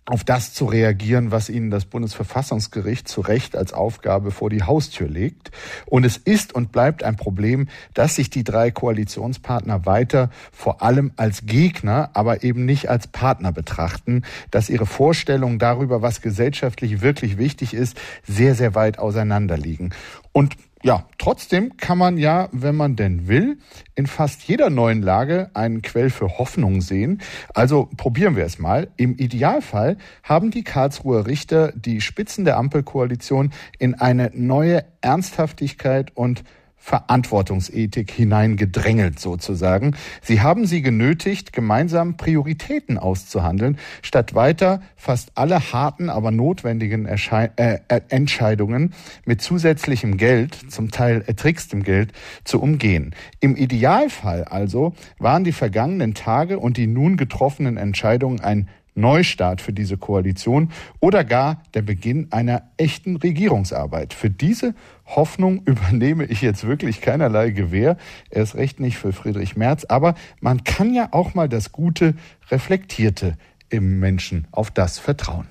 auf 0.07 0.23
das 0.23 0.55
zu 0.55 0.67
reagieren, 0.67 1.33
was 1.33 1.49
ihnen 1.49 1.71
das 1.71 1.85
Bundesverfassungsgericht 1.85 3.09
zu 3.09 3.21
Recht 3.21 3.57
als 3.57 3.73
Aufgabe 3.73 4.31
vor 4.31 4.51
die 4.51 4.63
Haustür 4.63 5.09
legt. 5.09 5.51
Und 5.85 6.07
es 6.07 6.17
ist 6.17 6.55
und 6.55 6.71
bleibt 6.71 7.03
ein 7.03 7.17
Problem, 7.17 7.69
dass 7.93 8.15
sich 8.15 8.31
die 8.31 8.45
drei 8.45 8.71
Koalitionspartner 8.71 9.85
weiter 9.85 10.31
vor 10.53 10.83
allem 10.83 11.11
als 11.17 11.47
Gegner, 11.47 12.11
aber 12.15 12.45
eben 12.45 12.65
nicht 12.65 12.89
als 12.89 13.09
Partner 13.09 13.51
betrachten, 13.51 14.23
dass 14.53 14.71
ihre 14.71 14.87
Vorstellungen 14.87 15.59
darüber, 15.59 16.03
was 16.03 16.23
gesellschaftlich 16.23 17.01
wirklich 17.01 17.37
wichtig 17.37 17.75
ist, 17.75 17.99
sehr, 18.27 18.55
sehr 18.55 18.77
weit 18.77 19.01
auseinanderliegen. 19.01 19.93
Und 20.33 20.57
ja, 20.87 21.05
trotzdem 21.19 21.77
kann 21.77 21.99
man 21.99 22.17
ja, 22.17 22.49
wenn 22.53 22.77
man 22.77 22.95
denn 22.95 23.27
will, 23.27 23.59
in 23.97 24.07
fast 24.07 24.45
jeder 24.45 24.71
neuen 24.71 25.03
Lage 25.03 25.51
einen 25.53 25.83
Quell 25.83 26.11
für 26.11 26.39
Hoffnung 26.39 26.81
sehen. 26.81 27.23
Also 27.55 27.89
probieren 27.97 28.37
wir 28.37 28.45
es 28.45 28.61
mal. 28.61 28.87
Im 28.97 29.17
Idealfall 29.17 29.97
haben 30.23 30.53
die 30.53 30.63
Karlsruher 30.63 31.27
Richter 31.27 31.73
die 31.73 32.01
Spitzen 32.01 32.45
der 32.45 32.57
Ampelkoalition 32.57 33.53
in 33.81 33.95
eine 33.95 34.31
neue 34.33 34.85
Ernsthaftigkeit 35.01 36.13
und 36.15 36.45
Verantwortungsethik 36.87 38.13
hineingedrängelt 38.13 39.19
sozusagen. 39.19 39.97
Sie 40.23 40.41
haben 40.41 40.67
sie 40.67 40.83
genötigt, 40.83 41.53
gemeinsam 41.53 42.17
Prioritäten 42.17 42.97
auszuhandeln, 42.97 43.77
statt 44.03 44.37
weiter 44.37 44.81
fast 44.95 45.33
alle 45.35 45.73
harten, 45.73 46.09
aber 46.09 46.31
notwendigen 46.31 47.05
Erschei 47.05 47.51
äh, 47.57 47.81
äh 47.89 48.03
Entscheidungen 48.11 48.95
mit 49.25 49.43
zusätzlichem 49.43 50.17
Geld, 50.17 50.55
zum 50.71 50.93
Teil 50.93 51.25
ertrickstem 51.27 51.83
Geld, 51.83 52.13
zu 52.45 52.63
umgehen. 52.63 53.17
Im 53.41 53.57
Idealfall 53.57 54.45
also 54.45 54.95
waren 55.19 55.43
die 55.43 55.51
vergangenen 55.51 56.15
Tage 56.15 56.61
und 56.61 56.77
die 56.77 56.87
nun 56.87 57.17
getroffenen 57.17 57.79
Entscheidungen 57.79 58.41
ein 58.41 58.69
Neustart 58.97 59.61
für 59.61 59.73
diese 59.73 59.97
Koalition 59.97 60.71
oder 61.01 61.23
gar 61.23 61.63
der 61.75 61.83
Beginn 61.83 62.29
einer 62.33 62.63
echten 62.77 63.17
Regierungsarbeit. 63.17 64.15
Für 64.15 64.31
diese 64.31 64.75
Hoffnung 65.05 65.63
übernehme 65.67 66.25
ich 66.25 66.43
jetzt 66.43 66.67
wirklich 66.67 67.01
keinerlei 67.01 67.51
Gewähr, 67.51 67.97
erst 68.31 68.57
recht 68.57 68.81
nicht 68.81 68.99
für 68.99 69.13
Friedrich 69.13 69.57
Merz, 69.57 69.85
aber 69.85 70.15
man 70.41 70.65
kann 70.65 70.95
ja 70.95 71.09
auch 71.13 71.35
mal 71.35 71.49
das 71.49 71.73
Gute, 71.73 72.15
Reflektierte 72.51 73.37
im 73.69 73.99
Menschen 73.99 74.47
auf 74.53 74.71
das 74.71 74.99
vertrauen. 74.99 75.47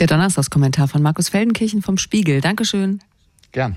Der 0.00 0.06
Donnerstagskommentar 0.06 0.86
von 0.86 1.02
Markus 1.02 1.28
Feldenkirchen 1.28 1.82
vom 1.82 1.98
Spiegel. 1.98 2.40
Dankeschön. 2.40 3.00
Gern. 3.52 3.76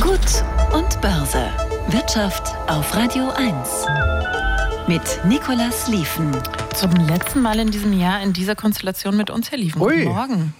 Gut 0.00 0.44
und 0.74 1.00
Börse. 1.00 1.46
Wirtschaft 1.88 2.54
auf 2.68 2.94
Radio 2.94 3.30
1 3.30 4.41
mit 4.88 5.02
Nikolas 5.24 5.88
Liefen. 5.88 6.30
Zum 6.74 6.90
letzten 7.06 7.40
Mal 7.42 7.58
in 7.58 7.70
diesem 7.70 7.92
Jahr 7.92 8.22
in 8.22 8.32
dieser 8.32 8.54
Konstellation 8.54 9.16
mit 9.16 9.30
uns, 9.30 9.50
Herr 9.50 9.58
Liefen. 9.58 9.80
Ui. 9.80 10.02
Guten 10.04 10.14
Morgen. 10.14 10.54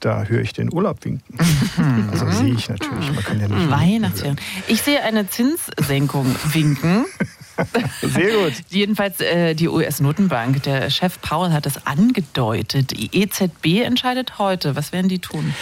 da 0.00 0.24
höre 0.24 0.40
ich 0.40 0.52
den 0.52 0.72
Urlaub 0.72 1.04
winken. 1.04 1.38
also 2.10 2.30
sehe 2.30 2.54
ich 2.54 2.68
natürlich. 2.68 3.12
Man 3.12 3.24
kann 3.24 3.40
ja 3.40 3.48
nicht 3.48 3.70
Weihnachtsferien. 3.70 4.40
Ich 4.68 4.82
sehe 4.82 5.02
eine 5.02 5.28
Zinssenkung 5.28 6.26
winken. 6.52 7.04
Sehr 8.02 8.36
gut. 8.38 8.54
Jedenfalls 8.70 9.20
äh, 9.20 9.54
die 9.54 9.68
US-Notenbank. 9.68 10.62
Der 10.62 10.90
Chef 10.90 11.20
Paul 11.20 11.52
hat 11.52 11.66
es 11.66 11.86
angedeutet. 11.86 12.90
Die 12.92 13.10
EZB 13.22 13.82
entscheidet 13.84 14.38
heute. 14.38 14.74
Was 14.76 14.92
werden 14.92 15.08
die 15.08 15.18
tun? 15.20 15.54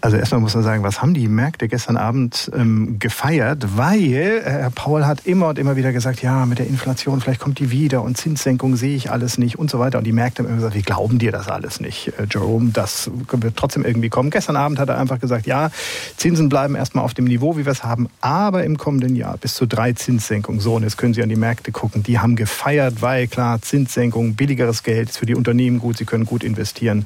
Also 0.00 0.16
erstmal 0.16 0.40
muss 0.40 0.54
man 0.54 0.62
sagen, 0.62 0.84
was 0.84 1.02
haben 1.02 1.12
die 1.12 1.26
Märkte 1.26 1.66
gestern 1.66 1.96
Abend 1.96 2.50
ähm, 2.54 3.00
gefeiert? 3.00 3.76
Weil 3.76 4.14
äh, 4.14 4.42
Herr 4.44 4.70
Paul 4.70 5.04
hat 5.04 5.26
immer 5.26 5.48
und 5.48 5.58
immer 5.58 5.74
wieder 5.74 5.92
gesagt, 5.92 6.22
ja, 6.22 6.46
mit 6.46 6.60
der 6.60 6.68
Inflation, 6.68 7.20
vielleicht 7.20 7.40
kommt 7.40 7.58
die 7.58 7.72
wieder 7.72 8.02
und 8.02 8.16
Zinssenkung 8.16 8.76
sehe 8.76 8.94
ich 8.94 9.10
alles 9.10 9.38
nicht 9.38 9.58
und 9.58 9.70
so 9.70 9.80
weiter. 9.80 9.98
Und 9.98 10.04
die 10.04 10.12
Märkte 10.12 10.42
haben 10.42 10.48
immer 10.48 10.58
gesagt, 10.58 10.76
wir 10.76 10.82
glauben 10.82 11.18
dir 11.18 11.32
das 11.32 11.48
alles 11.48 11.80
nicht, 11.80 12.12
äh, 12.16 12.26
Jerome, 12.30 12.70
das 12.70 13.10
wird 13.32 13.56
trotzdem 13.56 13.84
irgendwie 13.84 14.08
kommen. 14.08 14.30
Gestern 14.30 14.54
Abend 14.54 14.78
hat 14.78 14.88
er 14.88 14.98
einfach 14.98 15.18
gesagt, 15.18 15.46
ja, 15.46 15.70
Zinsen 16.16 16.48
bleiben 16.48 16.76
erstmal 16.76 17.04
auf 17.04 17.14
dem 17.14 17.24
Niveau, 17.24 17.56
wie 17.56 17.64
wir 17.64 17.72
es 17.72 17.82
haben, 17.82 18.08
aber 18.20 18.62
im 18.62 18.78
kommenden 18.78 19.16
Jahr 19.16 19.36
bis 19.36 19.54
zu 19.54 19.66
drei 19.66 19.94
Zinssenkungen. 19.94 20.60
So, 20.60 20.76
und 20.76 20.84
jetzt 20.84 20.96
können 20.96 21.12
Sie 21.12 21.24
an 21.24 21.28
die 21.28 21.36
Märkte 21.36 21.72
gucken. 21.72 22.04
Die 22.04 22.20
haben 22.20 22.36
gefeiert, 22.36 23.02
weil 23.02 23.26
klar, 23.26 23.60
Zinssenkung, 23.62 24.36
billigeres 24.36 24.84
Geld 24.84 25.10
ist 25.10 25.18
für 25.18 25.26
die 25.26 25.34
Unternehmen 25.34 25.80
gut, 25.80 25.98
sie 25.98 26.04
können 26.04 26.24
gut 26.24 26.44
investieren. 26.44 27.04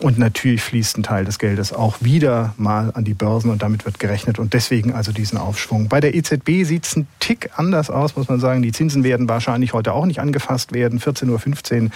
Und 0.00 0.18
natürlich 0.18 0.62
fließt 0.62 0.98
ein 0.98 1.04
Teil 1.04 1.24
des 1.24 1.38
Geldes 1.38 1.72
auch 1.72 1.98
wieder 2.00 2.23
mal 2.56 2.90
an 2.94 3.04
die 3.04 3.14
Börsen 3.14 3.50
und 3.50 3.62
damit 3.62 3.84
wird 3.84 3.98
gerechnet 3.98 4.38
und 4.38 4.52
deswegen 4.52 4.92
also 4.92 5.12
diesen 5.12 5.38
Aufschwung. 5.38 5.88
Bei 5.88 6.00
der 6.00 6.14
EZB 6.14 6.64
sieht 6.64 6.86
es 6.86 6.96
ein 6.96 7.06
Tick 7.20 7.50
anders 7.56 7.90
aus, 7.90 8.16
muss 8.16 8.28
man 8.28 8.40
sagen. 8.40 8.62
Die 8.62 8.72
Zinsen 8.72 9.04
werden 9.04 9.28
wahrscheinlich 9.28 9.72
heute 9.72 9.92
auch 9.92 10.06
nicht 10.06 10.20
angefasst 10.20 10.72
werden. 10.72 11.00
14.15 11.00 11.84
Uhr 11.84 11.90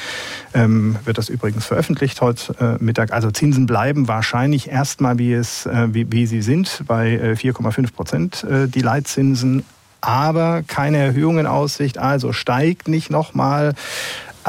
ähm, 0.54 0.96
wird 1.04 1.18
das 1.18 1.28
übrigens 1.28 1.64
veröffentlicht 1.66 2.20
heute 2.20 2.78
äh, 2.80 2.82
Mittag. 2.82 3.12
Also 3.12 3.30
Zinsen 3.30 3.66
bleiben 3.66 4.08
wahrscheinlich 4.08 4.68
erstmal, 4.68 5.18
wie, 5.18 5.32
äh, 5.32 5.44
wie, 5.92 6.10
wie 6.12 6.26
sie 6.26 6.42
sind, 6.42 6.82
bei 6.86 7.12
äh, 7.12 7.32
4,5 7.32 7.92
Prozent 7.92 8.44
äh, 8.44 8.68
die 8.68 8.80
Leitzinsen 8.80 9.64
aber 10.00 10.62
keine 10.66 10.98
Erhöhung 10.98 11.38
in 11.38 11.46
Aussicht, 11.46 11.98
also 11.98 12.32
steigt 12.32 12.88
nicht 12.88 13.10
nochmal 13.10 13.74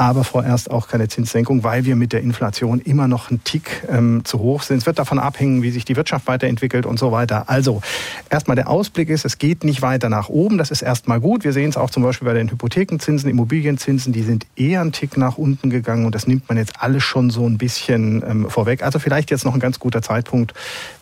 aber 0.00 0.24
vorerst 0.24 0.70
auch 0.70 0.88
keine 0.88 1.08
Zinssenkung, 1.08 1.62
weil 1.62 1.84
wir 1.84 1.94
mit 1.94 2.14
der 2.14 2.22
Inflation 2.22 2.80
immer 2.80 3.06
noch 3.06 3.28
einen 3.28 3.44
Tick 3.44 3.86
ähm, 3.86 4.22
zu 4.24 4.38
hoch 4.38 4.62
sind. 4.62 4.78
Es 4.78 4.86
wird 4.86 4.98
davon 4.98 5.18
abhängen, 5.18 5.62
wie 5.62 5.70
sich 5.70 5.84
die 5.84 5.94
Wirtschaft 5.94 6.26
weiterentwickelt 6.26 6.86
und 6.86 6.98
so 6.98 7.12
weiter. 7.12 7.50
Also 7.50 7.82
erstmal 8.30 8.54
der 8.54 8.70
Ausblick 8.70 9.10
ist, 9.10 9.26
es 9.26 9.36
geht 9.36 9.62
nicht 9.62 9.82
weiter 9.82 10.08
nach 10.08 10.30
oben. 10.30 10.56
Das 10.56 10.70
ist 10.70 10.80
erstmal 10.80 11.20
gut. 11.20 11.44
Wir 11.44 11.52
sehen 11.52 11.68
es 11.68 11.76
auch 11.76 11.90
zum 11.90 12.02
Beispiel 12.02 12.24
bei 12.24 12.32
den 12.32 12.50
Hypothekenzinsen, 12.50 13.28
Immobilienzinsen, 13.28 14.14
die 14.14 14.22
sind 14.22 14.46
eher 14.56 14.80
einen 14.80 14.92
Tick 14.92 15.18
nach 15.18 15.36
unten 15.36 15.68
gegangen 15.68 16.06
und 16.06 16.14
das 16.14 16.26
nimmt 16.26 16.48
man 16.48 16.56
jetzt 16.56 16.80
alles 16.80 17.02
schon 17.02 17.28
so 17.28 17.46
ein 17.46 17.58
bisschen 17.58 18.22
ähm, 18.26 18.48
vorweg. 18.48 18.82
Also 18.82 19.00
vielleicht 19.00 19.30
jetzt 19.30 19.44
noch 19.44 19.52
ein 19.52 19.60
ganz 19.60 19.78
guter 19.78 20.00
Zeitpunkt, 20.00 20.54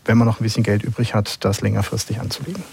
wenn 0.07 0.19
man 0.19 0.27
noch 0.27 0.41
ein 0.41 0.43
bisschen 0.43 0.65
Geld 0.65 0.83
übrig 0.83 1.15
hat, 1.15 1.45
das 1.45 1.61
längerfristig 1.61 2.19
anzulegen. 2.19 2.65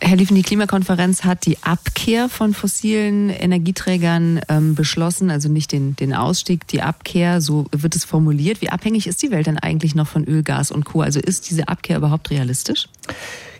Herr 0.00 0.16
Liefen, 0.16 0.36
die 0.36 0.42
Klimakonferenz 0.42 1.24
hat 1.24 1.46
die 1.46 1.56
Abkehr 1.62 2.28
von 2.28 2.52
fossilen 2.52 3.30
Energieträgern 3.30 4.40
ähm, 4.48 4.74
beschlossen, 4.74 5.30
also 5.30 5.48
nicht 5.48 5.72
den, 5.72 5.96
den 5.96 6.14
Ausstieg, 6.14 6.66
die 6.68 6.82
Abkehr, 6.82 7.40
so 7.40 7.66
wird 7.72 7.96
es 7.96 8.04
formuliert. 8.04 8.60
Wie 8.60 8.68
abhängig 8.68 9.06
ist 9.06 9.22
die 9.22 9.30
Welt 9.30 9.46
denn 9.46 9.58
eigentlich 9.58 9.94
noch 9.94 10.06
von 10.06 10.24
Öl, 10.24 10.42
Gas 10.42 10.70
und 10.70 10.84
Co.? 10.84 11.00
Also 11.00 11.18
ist 11.18 11.48
diese 11.48 11.68
Abkehr 11.68 11.96
überhaupt 11.96 12.30
realistisch? 12.30 12.88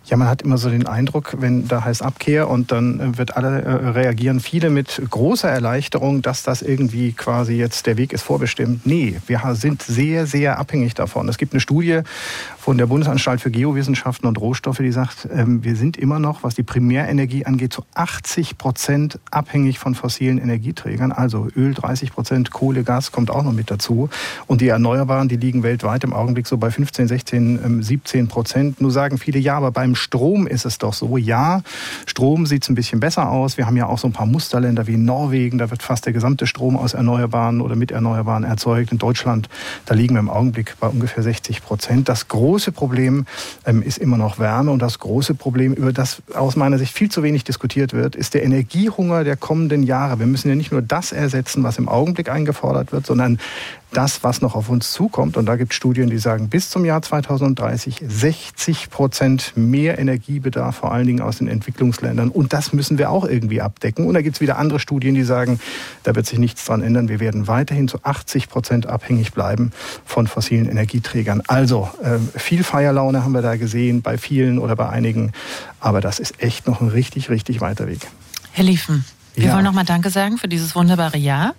Ja, 0.09 0.17
man 0.17 0.29
hat 0.29 0.43
immer 0.43 0.57
so 0.57 0.71
den 0.71 0.87
Eindruck, 0.87 1.35
wenn 1.41 1.67
da 1.67 1.85
heißt 1.85 2.01
Abkehr 2.01 2.49
und 2.49 2.71
dann 2.71 3.01
äh, 3.01 3.19
wird 3.19 3.37
alle 3.37 3.63
äh, 3.63 3.89
reagieren 3.89 4.39
viele 4.39 4.71
mit 4.71 5.03
großer 5.11 5.51
Erleichterung, 5.51 6.23
dass 6.23 6.45
das 6.45 6.63
irgendwie 6.63 7.13
quasi 7.13 7.55
jetzt 7.55 7.87
der 7.87 7.97
Weg 7.97 8.13
ist 8.13 8.23
vorbestimmt. 8.23 8.87
Nee, 8.87 9.19
wir 9.27 9.41
sind 9.57 9.83
sehr, 9.83 10.27
sehr 10.27 10.61
abhängig 10.61 10.95
davon. 10.95 11.29
Es 11.29 11.39
gibt 11.39 11.55
eine 11.55 11.61
Studie 11.61 12.03
von 12.57 12.79
der 12.79 12.87
Bundesanstalt 12.87 13.41
für 13.41 13.51
Geowissenschaften 13.51 14.29
und 14.29 14.41
Rohstoffe, 14.41 14.79
die 14.79 14.93
sagt, 14.93 15.29
ähm, 15.33 15.65
wir 15.65 15.75
sind 15.75 15.97
immer 15.97 16.21
noch, 16.21 16.45
was 16.45 16.55
die 16.55 16.63
Primärenergie 16.63 17.45
angeht, 17.45 17.73
zu 17.73 17.85
80 17.95 18.59
Prozent 18.59 19.19
abhängig 19.33 19.81
von 19.81 19.97
fossilen 19.97 20.39
Energieträgern. 20.39 21.11
Also 21.11 21.49
Öl 21.57 21.75
30 21.75 22.13
Prozent, 22.13 22.53
Kohle, 22.53 22.85
Gas 22.85 23.11
kommt 23.11 23.29
auch 23.29 23.43
noch 23.43 23.53
mit 23.53 23.73
dazu. 23.73 24.09
Und 24.47 24.61
die 24.61 24.69
Erneuerbaren, 24.69 25.29
die 25.29 25.37
liegen 25.37 25.65
weltweit 25.65 26.05
im 26.05 26.13
Augenblick 26.13 26.47
so 26.47 26.59
bei 26.59 26.71
15, 26.71 27.09
16, 27.09 27.83
17 27.83 28.29
Prozent. 28.29 28.81
Nur 28.81 28.93
sagen 28.93 29.19
viele, 29.19 29.41
ja, 29.41 29.57
aber 29.57 29.73
beim 29.73 29.96
Strom 29.97 30.47
ist 30.47 30.65
es 30.65 30.79
doch 30.79 30.95
so. 30.95 31.17
Ja, 31.17 31.63
Strom 32.07 32.47
sieht 32.47 32.63
es 32.63 32.69
ein 32.69 32.75
bisschen 32.75 33.01
besser 33.01 33.31
aus. 33.31 33.57
Wir 33.57 33.67
haben 33.67 33.77
ja 33.77 33.87
auch 33.87 33.99
so 33.99 34.07
ein 34.07 34.13
paar 34.13 34.27
Musterländer 34.27 34.87
wie 34.87 34.97
Norwegen. 34.97 35.59
Da 35.59 35.71
wird 35.71 35.83
fast 35.83 36.07
der 36.07 36.13
gesamte 36.13 36.47
Strom 36.47 36.77
aus 36.77 36.95
Erneuerbaren 36.95 37.61
oder 37.61 37.77
mit 37.77 37.91
Erneuerbaren 37.91 38.45
erzeugt. 38.45 38.93
In 38.93 38.99
Deutschland, 38.99 39.49
da 39.87 39.95
liegen 39.95 40.15
wir 40.15 40.21
im 40.21 40.31
Augenblick 40.31 40.77
bei 40.79 40.89
ungefähr 40.89 41.23
60 41.23 41.63
Prozent. 41.63 42.09
Das 42.09 42.29
große 42.29 42.73
Problem 42.73 43.27
ähm, 43.65 43.83
ist 43.83 43.99
immer 43.99 44.17
noch 44.17 44.39
Wärme. 44.39 44.71
Und 44.71 44.81
das 44.81 44.99
große 44.99 45.35
Problem, 45.35 45.73
über 45.75 45.93
das 45.93 46.23
aus 46.35 46.57
meiner 46.57 46.79
Sicht 46.79 46.93
viel 46.93 47.11
zu 47.11 47.23
wenig 47.23 47.45
diskutiert 47.45 47.93
wird, 47.93 48.15
ist 48.15 48.35
der 48.35 48.45
Energiehunger 48.45 49.25
der 49.25 49.37
kommenden 49.37 49.83
Jahre. 49.83 50.19
Wir 50.19 50.27
müssen 50.27 50.49
ja 50.49 50.55
nicht 50.55 50.73
nur 50.73 50.83
das 50.83 51.13
ersetzen, 51.13 51.63
was 51.63 51.79
im 51.79 51.89
Augenblick 51.89 52.29
eingefordert 52.29 52.93
wird, 52.93 53.07
sondern 53.07 53.39
das, 53.93 54.23
was 54.25 54.43
noch 54.43 54.55
auf 54.55 54.69
uns 54.69 54.93
zukommt. 54.93 55.37
Und 55.37 55.47
da 55.47 55.57
gibt 55.57 55.73
es 55.73 55.77
Studien, 55.77 56.11
die 56.11 56.19
sagen, 56.19 56.49
bis 56.49 56.71
zum 56.71 56.85
Jahr 56.85 57.03
2030 57.03 58.03
60 58.07 58.91
Prozent 58.91 59.53
mehr 59.57 59.99
Energiebedarf, 59.99 60.77
vor 60.77 60.93
allen 60.93 61.07
Dingen 61.07 61.21
aus 61.21 61.39
den 61.39 61.49
Entwicklungsländern. 61.49 62.31
Und 62.31 62.53
das 62.53 62.73
müssen 62.73 62.99
wir 62.99 63.11
auch 63.11 63.25
irgendwie 63.25 63.61
abdecken. 63.61 64.07
Und 64.07 64.15
da 64.15 64.23
gibt 64.23 64.37
es 64.37 64.41
wieder 64.41 64.59
andere 64.59 64.81
Studien, 64.81 65.15
die 65.15 65.23
sagen, 65.23 65.61
da 66.03 66.15
wird 66.15 66.27
sich 66.27 66.39
nichts 66.39 66.65
dran 66.65 66.83
ändern. 66.83 67.09
Wir 67.09 67.21
werden 67.21 67.49
weiterhin 67.49 67.89
zu 67.89 67.99
80 68.03 68.49
Prozent 68.49 68.87
abhängig 68.87 69.33
bleiben 69.33 69.73
von 70.05 70.27
fossilen 70.27 70.69
Energieträgern. 70.69 71.43
Also 71.47 71.89
äh, 72.03 72.19
viel 72.39 72.65
Feierlaune 72.65 73.25
haben 73.25 73.33
wir 73.33 73.43
da 73.43 73.57
gesehen 73.57 74.03
bei 74.03 74.19
vielen 74.19 74.59
oder 74.59 74.77
bei 74.77 74.89
einigen. 74.89 75.33
Aber 75.81 76.01
das 76.01 76.19
ist 76.19 76.43
echt 76.43 76.67
noch 76.67 76.81
ein 76.81 76.89
richtig, 76.89 77.31
richtig 77.31 77.61
weiter 77.61 77.87
Weg. 77.87 78.07
Herr 78.53 78.65
Liefen, 78.65 79.05
wir 79.37 79.49
ja. 79.49 79.55
wollen 79.55 79.65
nochmal 79.65 79.85
Danke 79.85 80.09
sagen 80.09 80.39
für 80.39 80.49
dieses 80.49 80.75
wunderbare 80.75 81.19
Jahr. 81.19 81.55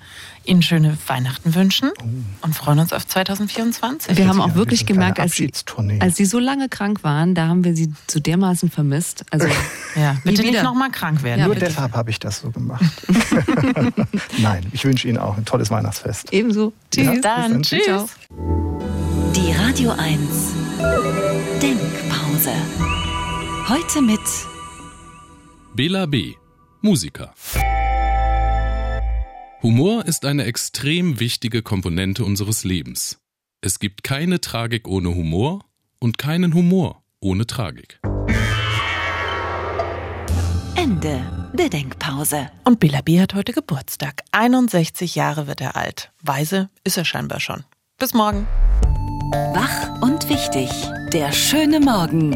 Ihnen 0.46 0.62
schöne 0.62 0.98
Weihnachten 1.08 1.54
wünschen 1.54 1.92
oh. 2.02 2.06
und 2.42 2.56
freuen 2.56 2.80
uns 2.80 2.92
auf 2.92 3.06
2024. 3.06 4.18
Wir 4.18 4.28
haben 4.28 4.42
auch 4.42 4.56
wirklich 4.56 4.86
gemerkt, 4.86 5.20
als 5.20 5.36
sie, 5.36 5.52
als 6.00 6.16
sie 6.16 6.26
so 6.26 6.40
lange 6.40 6.70
krank 6.70 7.04
waren, 7.04 7.36
da 7.36 7.48
haben 7.48 7.64
wir 7.64 7.76
sie 7.76 7.94
so 8.10 8.20
dermaßen 8.20 8.72
vermisst. 8.72 9.26
Also 9.30 9.48
ja, 9.96 10.16
bitte 10.24 10.42
nicht 10.42 10.64
nochmal 10.64 10.90
krank 10.90 11.22
werden. 11.22 11.44
Nur 11.44 11.54
bitte. 11.54 11.66
deshalb 11.66 11.94
habe 11.94 12.10
ich 12.10 12.20
das 12.20 12.40
so 12.40 12.50
gemacht. 12.50 12.84
Nein, 14.40 14.66
ich 14.72 14.84
wünsche 14.86 15.08
Ihnen 15.08 15.18
auch 15.18 15.38
ein 15.38 15.46
tolles 15.46 15.70
Weihnachtsfest. 15.70 16.34
Ebenso. 16.34 16.74
Tschüss. 16.92 17.06
Ja, 17.06 17.12
dann. 17.20 17.52
dann. 17.52 17.64
Tschüss. 17.64 17.84
Ciao. 17.86 18.10
Die 19.36 19.52
Radio 19.52 19.92
1 19.92 20.20
Denkpause. 21.62 22.54
Heute 23.68 24.02
mit 24.02 24.22
Bela 25.76 26.06
B. 26.06 26.36
Musiker. 26.82 27.34
Humor 29.64 30.06
ist 30.06 30.26
eine 30.26 30.46
extrem 30.46 31.20
wichtige 31.20 31.62
Komponente 31.62 32.24
unseres 32.24 32.64
Lebens. 32.64 33.20
Es 33.62 33.80
gibt 33.80 34.04
keine 34.04 34.40
Tragik 34.40 34.88
ohne 34.88 35.16
Humor 35.16 35.66
und 36.00 36.18
keinen 36.18 36.54
Humor 36.54 37.04
ohne 37.20 37.48
Tragik. 37.48 38.00
Ende 40.76 41.50
der 41.54 41.70
Denkpause. 41.70 42.52
Und 42.64 42.80
Bela 42.80 43.02
B. 43.02 43.20
hat 43.20 43.34
heute 43.34 43.52
Geburtstag. 43.52 44.22
61 44.32 45.16
Jahre 45.16 45.48
wird 45.48 45.62
er 45.62 45.76
alt. 45.76 46.12
Weise 46.22 46.70
ist 46.84 46.98
er 46.98 47.06
scheinbar 47.06 47.40
schon. 47.40 47.64
Bis 47.98 48.14
morgen. 48.14 48.48
Wach 49.54 50.02
und 50.02 50.30
wichtig. 50.30 50.70
Der 51.12 51.32
schöne 51.32 51.80
Morgen. 51.80 52.36